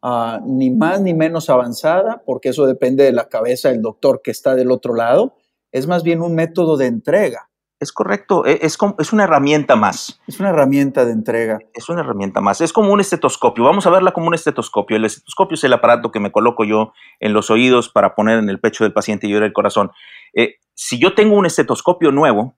ah, 0.03 0.41
ni 0.45 0.71
más 0.71 1.01
ni 1.01 1.15
menos 1.15 1.49
avanzada, 1.49 2.23
porque 2.27 2.49
eso 2.49 2.67
depende 2.67 3.05
de 3.05 3.13
la 3.13 3.29
cabeza 3.29 3.69
del 3.69 3.83
doctor 3.83 4.21
que 4.23 4.33
está 4.33 4.57
del 4.57 4.73
otro 4.73 4.95
lado. 4.95 5.37
Es 5.71 5.87
más 5.87 6.03
bien 6.03 6.23
un 6.23 6.35
método 6.35 6.77
de 6.77 6.87
entrega. 6.87 7.49
Es 7.81 7.93
correcto, 7.93 8.45
e, 8.45 8.59
es, 8.63 8.77
es, 8.99 9.13
una 9.13 9.25
herramienta 9.25 9.77
más. 9.77 10.21
Es 10.27 10.41
una 10.41 10.49
herramienta 10.49 11.05
de 11.05 11.13
entrega. 11.13 11.61
Es 11.73 11.89
una 11.89 12.01
herramienta 12.01 12.41
más. 12.41 12.61
Es 12.61 12.73
como 12.73 12.93
un 12.93 13.01
estetoscopio. 13.01 13.63
Vamos 13.63 13.87
a 13.87 13.91
verla 13.91 14.11
como 14.11 14.27
un 14.27 14.35
estetoscopio. 14.35 14.97
El 14.97 15.05
estetoscopio 15.05 15.55
es 15.55 15.63
el 15.63 15.73
aparato 15.73 16.11
que 16.11 16.19
me 16.19 16.33
coloco 16.33 16.65
yo 16.65 16.93
en 17.21 17.33
los 17.33 17.51
oídos 17.51 17.89
para 17.89 18.17
poner 18.17 18.41
en 18.41 18.49
el 18.49 18.59
pecho 18.59 18.83
del 18.83 18.93
paciente 18.93 19.29
y 19.29 19.35
oír 19.35 19.45
el 19.45 19.53
corazón. 19.53 19.93
Eh, 20.35 20.57
si 20.75 20.99
yo 20.99 21.15
tengo 21.15 21.37
un 21.37 21.47
estetoscopio 21.47 22.11
nuevo, 22.11 22.58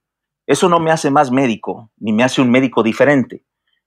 eso 0.51 0.69
no 0.69 0.81
me 0.81 0.91
hace 0.91 1.13
más 1.13 1.31
médico, 1.31 1.93
ni 1.97 2.13
me 2.13 2.25
hace 2.25 2.43
un 2.43 2.51
médico 2.51 2.83
diferente. 2.83 3.45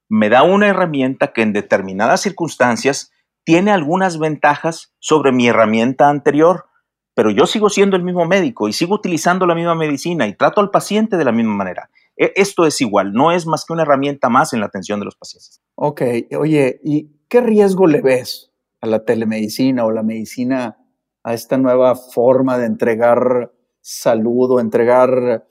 Me 0.08 0.30
da 0.30 0.43
una 0.43 0.69
herramienta 0.69 1.34
que 1.34 1.41
en 1.41 1.52
determinadas 1.52 2.21
circunstancias 2.21 3.12
tiene 3.43 3.71
algunas 3.71 4.17
ventajas 4.17 4.93
sobre 4.99 5.34
mi 5.34 5.49
herramienta 5.49 6.08
anterior, 6.08 6.67
pero 7.15 7.32
yo 7.32 7.47
sigo 7.47 7.69
siendo 7.69 7.97
el 7.97 8.04
mismo 8.04 8.26
médico 8.26 8.69
y 8.69 8.73
sigo 8.73 8.95
utilizando 8.95 9.45
la 9.45 9.56
misma 9.56 9.76
medicina 9.76 10.26
y 10.26 10.38
trato 10.38 10.62
al 10.62 10.69
paciente 10.69 11.17
de 11.17 11.26
la 11.26 11.34
misma 11.34 11.54
manera. 11.54 11.89
E, 12.15 12.32
esto 12.38 12.65
es 12.65 12.80
igual, 12.80 13.12
no 13.12 13.34
es 13.34 13.45
más 13.45 13.65
que 13.65 13.73
una 13.73 13.82
herramienta 13.82 14.30
más 14.30 14.54
en 14.54 14.62
la 14.62 14.67
atención 14.67 15.02
de 15.02 15.06
los 15.06 15.17
pacientes. 15.17 15.62
Ok, 15.76 16.02
oye, 16.39 16.80
¿y 16.82 17.10
qué 17.28 17.41
riesgo 17.41 17.88
le 17.88 17.99
ves 17.99 18.54
a 18.80 18.88
la 18.88 19.04
telemedicina 19.04 19.84
o 19.84 19.91
la 19.91 20.02
medicina, 20.02 20.78
a 21.23 21.34
esta 21.34 21.58
nueva 21.58 21.95
forma 21.95 22.58
de 22.58 22.67
entregar 22.67 23.52
salud 23.82 24.52
o 24.52 24.60
entregar 24.62 25.45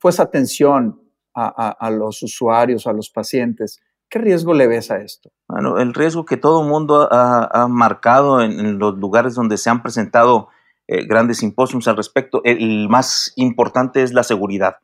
pues 0.00 0.18
atención 0.18 1.00
a, 1.34 1.90
los 1.90 2.22
usuarios, 2.22 2.86
a 2.86 2.92
los 2.92 3.10
pacientes. 3.10 3.80
¿Qué 4.08 4.18
riesgo 4.18 4.54
le 4.54 4.66
ves 4.66 4.90
a 4.90 4.98
esto? 4.98 5.30
Bueno, 5.48 5.78
el 5.78 5.94
riesgo 5.94 6.24
que 6.24 6.36
todo 6.36 6.62
mundo 6.62 7.08
ha, 7.10 7.68
marcado 7.68 8.42
en, 8.42 8.78
los 8.78 8.98
lugares 8.98 9.34
donde 9.34 9.56
se 9.56 9.70
han 9.70 9.82
presentado 9.82 10.48
eh, 10.88 11.06
grandes 11.06 11.38
simposios 11.38 11.86
al 11.86 11.96
respecto, 11.96 12.42
el 12.44 12.88
más 12.88 13.32
importante 13.36 14.02
es 14.02 14.12
la 14.12 14.24
seguridad. 14.24 14.76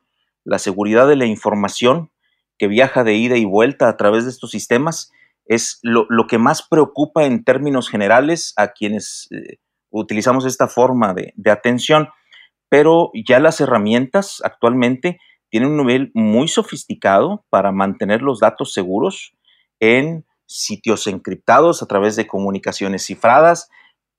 La 0.45 0.59
seguridad 0.59 1.07
de 1.07 1.17
la 1.17 1.25
información 1.25 2.11
que 2.57 2.67
viaja 2.67 3.03
de 3.03 3.15
ida 3.15 3.35
y 3.37 3.45
vuelta 3.45 3.89
a 3.89 3.97
través 3.97 4.23
de 4.23 4.31
estos 4.31 4.51
sistemas 4.51 5.11
es 5.45 5.79
lo, 5.81 6.07
que 6.27 6.37
más 6.37 6.63
preocupa 6.67 7.25
en 7.25 7.43
términos 7.43 7.89
generales 7.89 8.53
a 8.55 8.69
quienes 8.69 9.27
eh, 9.31 9.57
utilizamos 9.89 10.45
esta 10.45 10.67
forma 10.67 11.13
de, 11.13 11.33
de 11.35 11.51
atención 11.51 12.09
pero 12.69 13.11
ya 13.13 13.39
las 13.39 13.61
herramientas 13.61 14.41
actualmente 14.43 15.19
tienen 15.49 15.69
un 15.69 15.77
nivel 15.77 16.11
muy 16.13 16.47
sofisticado 16.47 17.45
para 17.49 17.71
mantener 17.71 18.21
los 18.21 18.39
datos 18.39 18.73
seguros 18.73 19.33
en 19.79 20.25
sitios 20.45 21.07
encriptados 21.07 21.81
a 21.81 21.85
través 21.85 22.15
de 22.15 22.27
comunicaciones 22.27 23.05
cifradas. 23.05 23.69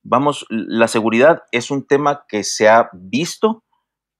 Vamos, 0.03 0.45
la 0.49 0.87
seguridad 0.87 1.43
es 1.51 1.71
un 1.71 1.85
tema 1.85 2.25
que 2.27 2.43
se 2.43 2.69
ha 2.69 2.89
visto, 2.93 3.63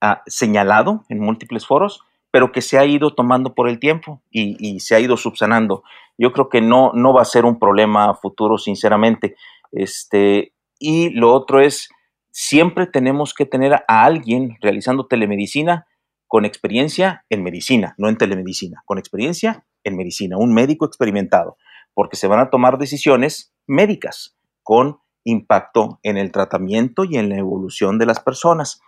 ah, 0.02 0.22
señalado 0.28 1.06
en 1.10 1.20
múltiples 1.20 1.66
foros, 1.66 2.02
pero 2.32 2.52
que 2.52 2.62
se 2.62 2.78
ha 2.78 2.86
ido 2.86 3.16
tomando 3.16 3.56
por 3.56 3.70
el 3.70 3.80
tiempo 3.80 4.22
y, 4.30 4.80
se 4.82 4.96
ha 4.96 5.00
ido 5.00 5.18
subsanando. 5.18 5.84
Yo 6.18 6.32
creo 6.32 6.50
que 6.50 6.62
no, 6.62 6.92
no 6.94 7.14
va 7.14 7.24
a 7.24 7.26
ser 7.26 7.46
un 7.46 7.58
problema 7.58 8.14
futuro, 8.16 8.58
sinceramente. 8.58 9.36
Este, 9.72 10.54
y 10.78 11.10
lo 11.12 11.34
otro 11.34 11.60
es 11.60 11.90
siempre 12.42 12.88
tenemos 12.88 13.34
que 13.34 13.46
tener 13.46 13.74
a 13.74 13.84
alguien 14.06 14.58
realizando 14.62 15.08
telemedicina 15.08 15.88
con 16.26 16.46
experiencia 16.46 17.26
en 17.30 17.44
medicina, 17.44 17.96
no 17.98 18.08
en 18.08 18.18
telemedicina, 18.18 18.82
con 18.86 18.98
experiencia 18.98 19.66
en 19.84 19.98
medicina, 19.98 20.38
un 20.38 20.54
médico 20.54 20.86
experimentado, 20.86 21.58
porque 21.94 22.16
se 22.16 22.28
van 22.28 22.40
a 22.40 22.50
tomar 22.50 22.78
decisiones 22.78 23.54
médicas 23.68 24.38
con 24.64 25.00
impacto 25.26 26.00
en 26.02 26.16
el 26.16 26.32
tratamiento 26.32 27.04
y 27.04 27.18
en 27.18 27.28
la 27.28 27.36
evolución 27.36 27.98
de 27.98 28.06
las 28.06 28.22
personas. 28.22 28.80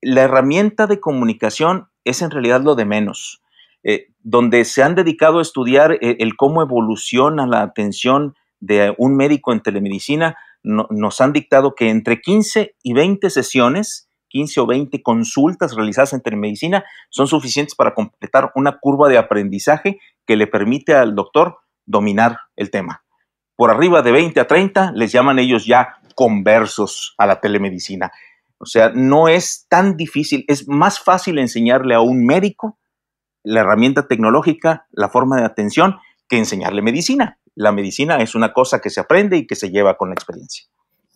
La 0.00 0.22
herramienta 0.22 0.86
de 0.86 1.00
comunicación 1.00 1.88
es 2.04 2.22
en 2.22 2.30
realidad 2.30 2.62
lo 2.62 2.76
de 2.76 2.84
menos. 2.84 3.42
Eh, 3.82 4.06
donde 4.20 4.64
se 4.64 4.84
han 4.84 4.94
dedicado 4.94 5.40
a 5.40 5.42
estudiar 5.42 5.94
eh, 5.94 6.18
el, 6.20 6.36
cómo 6.36 6.62
evoluciona 6.62 7.44
la 7.48 7.62
atención 7.62 8.36
de 8.60 8.94
un 8.98 9.16
médico 9.16 9.52
en 9.52 9.62
telemedicina, 9.62 10.36
nos 10.64 11.20
han 11.20 11.32
dictado 11.32 11.74
que 11.74 11.90
entre 11.90 12.20
15 12.20 12.74
y 12.82 12.94
20 12.94 13.30
sesiones, 13.30 14.08
15 14.28 14.60
o 14.60 14.66
20 14.66 15.02
consultas 15.02 15.76
realizadas 15.76 16.14
en 16.14 16.22
telemedicina 16.22 16.84
son 17.10 17.28
suficientes 17.28 17.74
para 17.74 17.94
completar 17.94 18.50
una 18.54 18.78
curva 18.80 19.08
de 19.08 19.18
aprendizaje 19.18 20.00
que 20.26 20.36
le 20.36 20.46
permite 20.46 20.94
al 20.94 21.14
doctor 21.14 21.58
dominar 21.86 22.38
el 22.56 22.70
tema. 22.70 23.04
Por 23.56 23.70
arriba 23.70 24.02
de 24.02 24.10
20 24.10 24.40
a 24.40 24.46
30 24.46 24.92
les 24.94 25.12
llaman 25.12 25.38
ellos 25.38 25.66
ya 25.66 25.98
conversos 26.16 27.14
a 27.18 27.26
la 27.26 27.40
telemedicina. 27.40 28.10
O 28.58 28.66
sea, 28.66 28.90
no 28.94 29.28
es 29.28 29.66
tan 29.68 29.96
difícil, 29.96 30.44
es 30.48 30.66
más 30.66 30.98
fácil 30.98 31.38
enseñarle 31.38 31.94
a 31.94 32.00
un 32.00 32.24
médico 32.24 32.78
la 33.42 33.60
herramienta 33.60 34.08
tecnológica, 34.08 34.86
la 34.90 35.10
forma 35.10 35.36
de 35.36 35.44
atención, 35.44 35.98
que 36.28 36.38
enseñarle 36.38 36.80
medicina. 36.80 37.38
La 37.54 37.72
medicina 37.72 38.16
es 38.20 38.34
una 38.34 38.52
cosa 38.52 38.80
que 38.80 38.90
se 38.90 39.00
aprende 39.00 39.36
y 39.36 39.46
que 39.46 39.54
se 39.54 39.70
lleva 39.70 39.96
con 39.96 40.08
la 40.08 40.14
experiencia. 40.14 40.66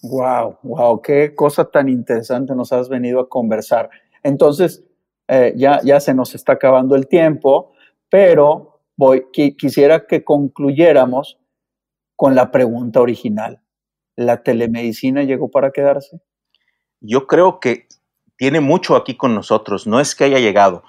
Wow, 0.03 0.59
wow, 0.63 1.03
qué 1.03 1.35
cosa 1.35 1.65
tan 1.65 1.89
interesante 1.89 2.55
nos 2.55 2.73
has 2.73 2.89
venido 2.89 3.21
a 3.21 3.29
conversar. 3.29 3.91
Entonces, 4.23 4.85
eh, 5.27 5.53
ya, 5.57 5.81
ya 5.83 5.99
se 5.99 6.15
nos 6.15 6.35
está 6.35 6.53
acabando 6.53 6.95
el 6.95 7.09
tiempo, 7.09 7.73
pero 8.09 8.81
voy, 8.97 9.27
quisiera 9.33 10.07
que 10.07 10.23
concluyéramos 10.23 11.39
con 12.15 12.35
la 12.35 12.51
pregunta 12.51 13.01
original. 13.01 13.61
¿La 14.17 14.43
telemedicina 14.43 15.25
llegó 15.25 15.51
para 15.51 15.73
quedarse? 15.73 16.21
Yo 17.01 17.27
creo 17.27 17.61
que 17.61 17.87
tiene 18.37 18.61
mucho 18.61 18.97
aquí 18.97 19.17
con 19.17 19.35
nosotros, 19.35 19.87
no 19.87 20.01
es 20.01 20.15
que 20.15 20.25
haya 20.25 20.39
llegado. 20.39 20.85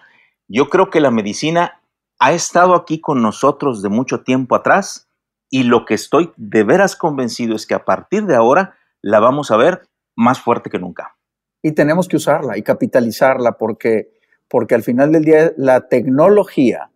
Yo 0.48 0.70
creo 0.70 0.90
que 0.90 1.02
la 1.02 1.12
medicina 1.12 1.82
ha 2.20 2.32
estado 2.32 2.76
aquí 2.76 3.02
con 3.02 3.22
nosotros 3.22 3.82
de 3.82 3.90
mucho 3.90 4.22
tiempo 4.22 4.56
atrás 4.56 5.09
y 5.50 5.64
lo 5.64 5.86
que 5.86 5.96
estoy 5.96 6.32
de 6.38 6.64
veras 6.64 6.96
convencido 6.96 7.56
es 7.56 7.66
que 7.66 7.74
a 7.74 7.86
partir 7.86 8.26
de 8.26 8.36
ahora 8.36 8.78
la 9.02 9.20
vamos 9.20 9.52
a 9.52 9.58
ver 9.58 9.88
más 10.16 10.40
fuerte 10.40 10.70
que 10.70 10.80
nunca. 10.80 11.16
Y 11.62 11.74
tenemos 11.74 12.08
que 12.08 12.18
usarla 12.18 12.58
y 12.58 12.64
capitalizarla 12.64 13.54
porque, 13.54 14.12
porque 14.48 14.76
al 14.76 14.84
final 14.84 15.12
del 15.12 15.26
día 15.26 15.52
la 15.58 15.88
tecnología 15.88 16.92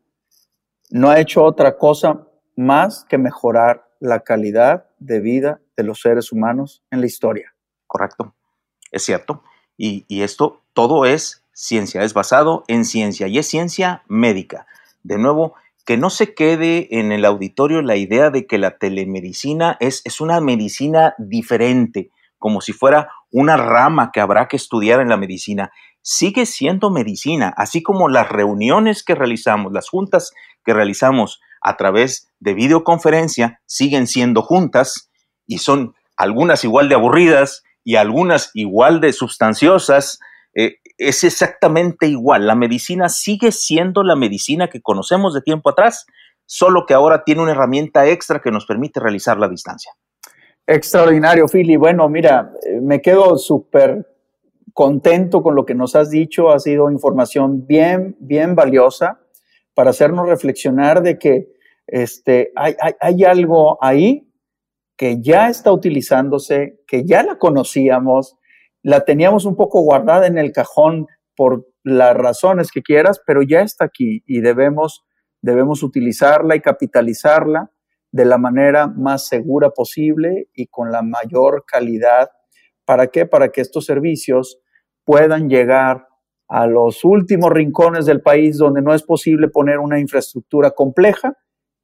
no 0.91 1.09
ha 1.09 1.19
hecho 1.19 1.43
otra 1.43 1.77
cosa 1.77 2.27
más 2.55 3.05
que 3.09 3.17
mejorar 3.17 3.89
la 3.99 4.19
calidad 4.19 4.85
de 4.99 5.19
vida 5.19 5.59
de 5.75 5.83
los 5.83 6.01
seres 6.01 6.31
humanos 6.31 6.83
en 6.91 6.99
la 6.99 7.07
historia. 7.07 7.55
Correcto, 7.87 8.35
es 8.91 9.03
cierto. 9.03 9.43
Y, 9.75 10.05
y 10.07 10.21
esto 10.21 10.61
todo 10.73 11.05
es 11.05 11.43
ciencia, 11.51 12.03
es 12.03 12.13
basado 12.13 12.63
en 12.67 12.85
ciencia 12.85 13.27
y 13.27 13.39
es 13.39 13.47
ciencia 13.47 14.03
médica. 14.07 14.67
De 15.01 15.17
nuevo, 15.17 15.55
que 15.85 15.97
no 15.97 16.09
se 16.09 16.33
quede 16.33 16.99
en 16.99 17.11
el 17.11 17.25
auditorio 17.25 17.81
la 17.81 17.95
idea 17.95 18.29
de 18.29 18.47
que 18.47 18.57
la 18.57 18.77
telemedicina 18.77 19.77
es, 19.79 20.01
es 20.05 20.21
una 20.21 20.39
medicina 20.39 21.13
diferente, 21.17 22.11
como 22.37 22.61
si 22.61 22.73
fuera 22.73 23.09
una 23.31 23.57
rama 23.57 24.11
que 24.13 24.21
habrá 24.21 24.47
que 24.47 24.57
estudiar 24.57 25.01
en 25.01 25.09
la 25.09 25.17
medicina. 25.17 25.71
Sigue 26.01 26.45
siendo 26.45 26.89
medicina, 26.89 27.53
así 27.57 27.81
como 27.81 28.09
las 28.09 28.29
reuniones 28.29 29.03
que 29.03 29.15
realizamos, 29.15 29.71
las 29.73 29.89
juntas 29.89 30.33
que 30.65 30.73
realizamos 30.73 31.41
a 31.61 31.77
través 31.77 32.29
de 32.39 32.53
videoconferencia 32.53 33.61
siguen 33.65 34.07
siendo 34.07 34.41
juntas 34.41 35.09
y 35.47 35.59
son 35.59 35.95
algunas 36.17 36.63
igual 36.63 36.89
de 36.89 36.95
aburridas 36.95 37.63
y 37.83 37.95
algunas 37.95 38.51
igual 38.53 39.01
de 39.01 39.13
sustanciosas. 39.13 40.19
Eh, 40.55 40.77
es 40.97 41.23
exactamente 41.23 42.07
igual. 42.07 42.47
La 42.47 42.55
medicina 42.55 43.09
sigue 43.09 43.51
siendo 43.51 44.03
la 44.03 44.15
medicina 44.15 44.69
que 44.69 44.81
conocemos 44.81 45.33
de 45.33 45.41
tiempo 45.41 45.69
atrás, 45.69 46.05
solo 46.45 46.85
que 46.85 46.93
ahora 46.93 47.23
tiene 47.23 47.41
una 47.41 47.51
herramienta 47.51 48.07
extra 48.07 48.41
que 48.41 48.51
nos 48.51 48.65
permite 48.65 48.99
realizar 48.99 49.37
la 49.37 49.49
distancia. 49.49 49.91
Extraordinario, 50.65 51.47
Philly. 51.47 51.75
Bueno, 51.75 52.07
mira, 52.07 52.53
eh, 52.65 52.79
me 52.81 53.01
quedo 53.01 53.37
súper 53.37 54.07
contento 54.73 55.43
con 55.43 55.55
lo 55.55 55.65
que 55.65 55.75
nos 55.75 55.95
has 55.95 56.09
dicho. 56.09 56.51
Ha 56.51 56.59
sido 56.59 56.89
información 56.89 57.67
bien, 57.67 58.15
bien 58.19 58.55
valiosa 58.55 59.19
para 59.73 59.89
hacernos 59.89 60.27
reflexionar 60.27 61.01
de 61.01 61.17
que 61.17 61.49
este, 61.87 62.51
hay, 62.55 62.75
hay 62.99 63.23
algo 63.25 63.77
ahí 63.81 64.29
que 64.95 65.21
ya 65.21 65.49
está 65.49 65.71
utilizándose, 65.71 66.79
que 66.87 67.03
ya 67.03 67.23
la 67.23 67.37
conocíamos, 67.37 68.37
la 68.83 69.05
teníamos 69.05 69.45
un 69.45 69.55
poco 69.55 69.81
guardada 69.81 70.27
en 70.27 70.37
el 70.37 70.51
cajón 70.51 71.07
por 71.35 71.65
las 71.83 72.15
razones 72.15 72.71
que 72.71 72.83
quieras, 72.83 73.21
pero 73.25 73.41
ya 73.41 73.61
está 73.61 73.85
aquí 73.85 74.23
y 74.27 74.41
debemos, 74.41 75.05
debemos 75.41 75.83
utilizarla 75.83 76.55
y 76.55 76.61
capitalizarla 76.61 77.71
de 78.11 78.25
la 78.25 78.37
manera 78.37 78.87
más 78.87 79.27
segura 79.27 79.71
posible 79.71 80.49
y 80.53 80.67
con 80.67 80.91
la 80.91 81.01
mayor 81.01 81.63
calidad. 81.65 82.29
¿Para 82.85 83.07
qué? 83.07 83.25
Para 83.25 83.49
que 83.49 83.61
estos 83.61 83.85
servicios 83.85 84.59
puedan 85.05 85.49
llegar 85.49 86.07
a 86.49 86.67
los 86.67 87.03
últimos 87.03 87.51
rincones 87.51 88.05
del 88.05 88.21
país 88.21 88.57
donde 88.57 88.81
no 88.81 88.93
es 88.93 89.01
posible 89.01 89.47
poner 89.47 89.79
una 89.79 89.99
infraestructura 89.99 90.71
compleja. 90.71 91.37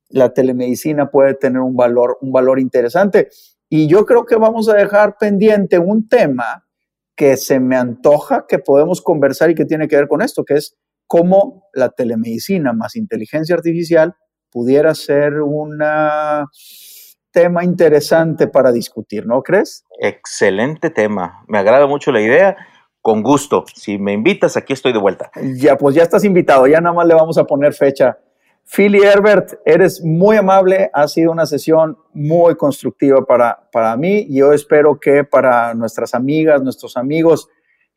La 0.10 0.34
telemedicina 0.34 1.10
puede 1.10 1.34
tener 1.34 1.62
un 1.62 1.76
valor, 1.76 2.18
un 2.22 2.32
valor 2.32 2.60
interesante. 2.60 3.30
Y 3.70 3.88
yo 3.88 4.06
creo 4.06 4.26
que 4.26 4.36
vamos 4.36 4.70
a 4.70 4.76
dejar 4.76 5.18
pendiente 5.18 5.80
un 5.80 6.08
tema 6.08 6.69
que 7.20 7.36
se 7.36 7.60
me 7.60 7.76
antoja 7.76 8.46
que 8.48 8.60
podemos 8.60 9.02
conversar 9.02 9.50
y 9.50 9.54
que 9.54 9.66
tiene 9.66 9.90
que 9.90 9.98
ver 9.98 10.08
con 10.08 10.22
esto, 10.22 10.46
que 10.46 10.54
es 10.54 10.78
cómo 11.06 11.66
la 11.74 11.90
telemedicina 11.90 12.72
más 12.72 12.96
inteligencia 12.96 13.56
artificial 13.56 14.16
pudiera 14.50 14.96
ser 14.96 15.42
un 15.42 15.80
tema 17.34 17.66
interesante 17.66 18.48
para 18.48 18.72
discutir, 18.72 19.28
¿no 19.28 19.42
crees? 19.44 19.84
Excelente 20.00 20.92
tema. 20.92 21.44
Me 21.50 21.58
agrada 21.58 21.88
mucho 21.88 22.14
la 22.14 22.22
idea. 22.22 22.56
Con 23.02 23.22
gusto. 23.22 23.66
Si 23.76 23.98
me 23.98 24.14
invitas, 24.14 24.56
aquí 24.56 24.72
estoy 24.72 24.94
de 24.94 25.00
vuelta. 25.00 25.30
Ya, 25.58 25.76
pues 25.76 25.96
ya 25.96 26.04
estás 26.04 26.24
invitado. 26.24 26.68
Ya 26.68 26.80
nada 26.80 26.96
más 26.96 27.06
le 27.06 27.16
vamos 27.16 27.38
a 27.38 27.44
poner 27.44 27.74
fecha 27.74 28.18
Philly 28.72 29.00
Herbert, 29.00 29.54
eres 29.66 30.04
muy 30.04 30.38
amable, 30.38 30.92
ha 30.94 31.08
sido 31.08 31.32
una 31.32 31.48
sesión 31.48 31.98
muy 32.14 32.56
constructiva 32.56 33.26
para, 33.26 33.68
para 33.72 33.98
mí 33.98 34.28
yo 34.30 34.54
espero 34.54 35.00
que 35.00 35.24
para 35.24 35.74
nuestras 35.74 36.14
amigas, 36.14 36.62
nuestros 36.62 36.96
amigos 36.96 37.50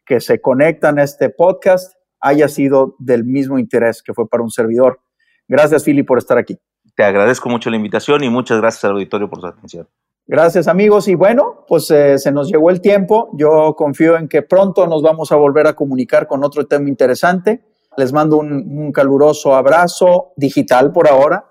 que 0.06 0.20
se 0.20 0.40
conectan 0.40 0.98
a 0.98 1.02
este 1.02 1.28
podcast 1.28 1.94
haya 2.20 2.48
sido 2.48 2.96
del 2.98 3.24
mismo 3.24 3.58
interés 3.58 4.02
que 4.02 4.14
fue 4.14 4.26
para 4.26 4.42
un 4.42 4.50
servidor. 4.50 5.00
Gracias, 5.46 5.84
Philly, 5.84 6.04
por 6.04 6.16
estar 6.16 6.38
aquí. 6.38 6.58
Te 6.96 7.04
agradezco 7.04 7.50
mucho 7.50 7.68
la 7.68 7.76
invitación 7.76 8.24
y 8.24 8.30
muchas 8.30 8.58
gracias 8.58 8.84
al 8.84 8.92
auditorio 8.92 9.28
por 9.28 9.40
su 9.42 9.46
atención. 9.48 9.86
Gracias 10.26 10.68
amigos 10.68 11.06
y 11.08 11.16
bueno, 11.16 11.64
pues 11.68 11.90
eh, 11.90 12.18
se 12.18 12.32
nos 12.32 12.48
llegó 12.48 12.70
el 12.70 12.80
tiempo. 12.80 13.30
Yo 13.36 13.74
confío 13.76 14.16
en 14.16 14.26
que 14.26 14.40
pronto 14.40 14.86
nos 14.86 15.02
vamos 15.02 15.32
a 15.32 15.36
volver 15.36 15.66
a 15.66 15.74
comunicar 15.74 16.26
con 16.26 16.42
otro 16.44 16.66
tema 16.66 16.88
interesante. 16.88 17.71
Les 17.96 18.12
mando 18.12 18.38
un, 18.38 18.92
caluroso 18.92 19.54
abrazo 19.54 20.32
digital 20.36 20.92
por 20.92 21.08
ahora, 21.08 21.44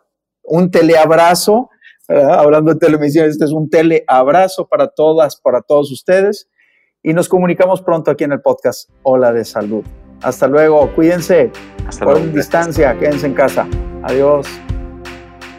un 0.44 0.72
teleabrazo, 0.72 1.70
hablando 2.08 2.74
de 2.74 2.80
televisión, 2.80 3.28
este 3.28 3.46
es 3.46 3.52
un 3.52 3.70
teleabrazo 3.70 4.68
para 4.68 4.88
todas, 4.88 5.40
para 5.40 5.62
todos 5.62 5.92
ustedes. 5.92 6.50
Y 7.04 7.14
nos 7.14 7.30
comunicamos 7.30 7.82
pronto 7.82 8.12
aquí 8.12 8.24
en 8.24 8.32
el 8.32 8.42
podcast 8.42 8.90
Hola 9.04 9.32
de 9.32 9.46
Salud. 9.46 9.84
Hasta 10.22 10.48
luego, 10.48 10.94
cuídense, 10.94 11.52
Hasta 11.88 12.06
luego. 12.06 12.20
distancia, 12.28 12.98
quédense 12.98 13.26
en 13.26 13.34
casa. 13.34 13.68
Adiós. 14.04 14.48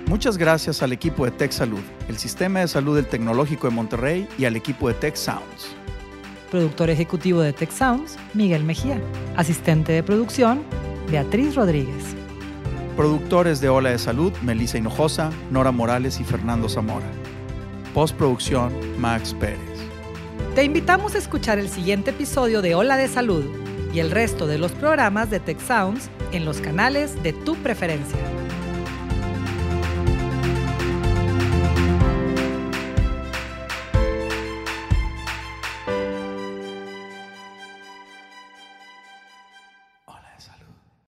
Muchas 0.06 0.36
gracias 0.36 0.82
al 0.82 0.92
equipo 0.92 1.24
de 1.24 1.30
Tech 1.30 1.52
Salud, 1.52 1.80
el 2.08 2.16
sistema 2.18 2.60
de 2.60 2.68
salud 2.68 2.94
del 2.96 3.06
Tecnológico 3.06 3.68
de 3.68 3.74
Monterrey 3.74 4.28
y 4.38 4.44
al 4.44 4.56
equipo 4.56 4.88
de 4.88 4.94
Tech 4.94 5.16
Sounds 5.16 5.76
productor 6.52 6.90
ejecutivo 6.90 7.40
de 7.40 7.54
Tech 7.54 7.70
Sounds, 7.70 8.18
Miguel 8.34 8.62
Mejía, 8.62 9.00
asistente 9.36 9.90
de 9.92 10.02
producción, 10.02 10.62
Beatriz 11.10 11.54
Rodríguez. 11.54 12.14
Productores 12.94 13.62
de 13.62 13.70
Ola 13.70 13.88
de 13.88 13.98
Salud, 13.98 14.34
Melissa 14.42 14.76
Hinojosa, 14.76 15.30
Nora 15.50 15.72
Morales 15.72 16.20
y 16.20 16.24
Fernando 16.24 16.68
Zamora. 16.68 17.06
Postproducción, 17.94 18.70
Max 19.00 19.32
Pérez. 19.32 19.58
Te 20.54 20.62
invitamos 20.62 21.14
a 21.14 21.18
escuchar 21.18 21.58
el 21.58 21.70
siguiente 21.70 22.10
episodio 22.10 22.60
de 22.60 22.74
Ola 22.74 22.98
de 22.98 23.08
Salud 23.08 23.46
y 23.94 24.00
el 24.00 24.10
resto 24.10 24.46
de 24.46 24.58
los 24.58 24.72
programas 24.72 25.30
de 25.30 25.40
Tech 25.40 25.58
Sounds 25.58 26.10
en 26.32 26.44
los 26.44 26.60
canales 26.60 27.22
de 27.22 27.32
tu 27.32 27.56
preferencia. 27.56 28.18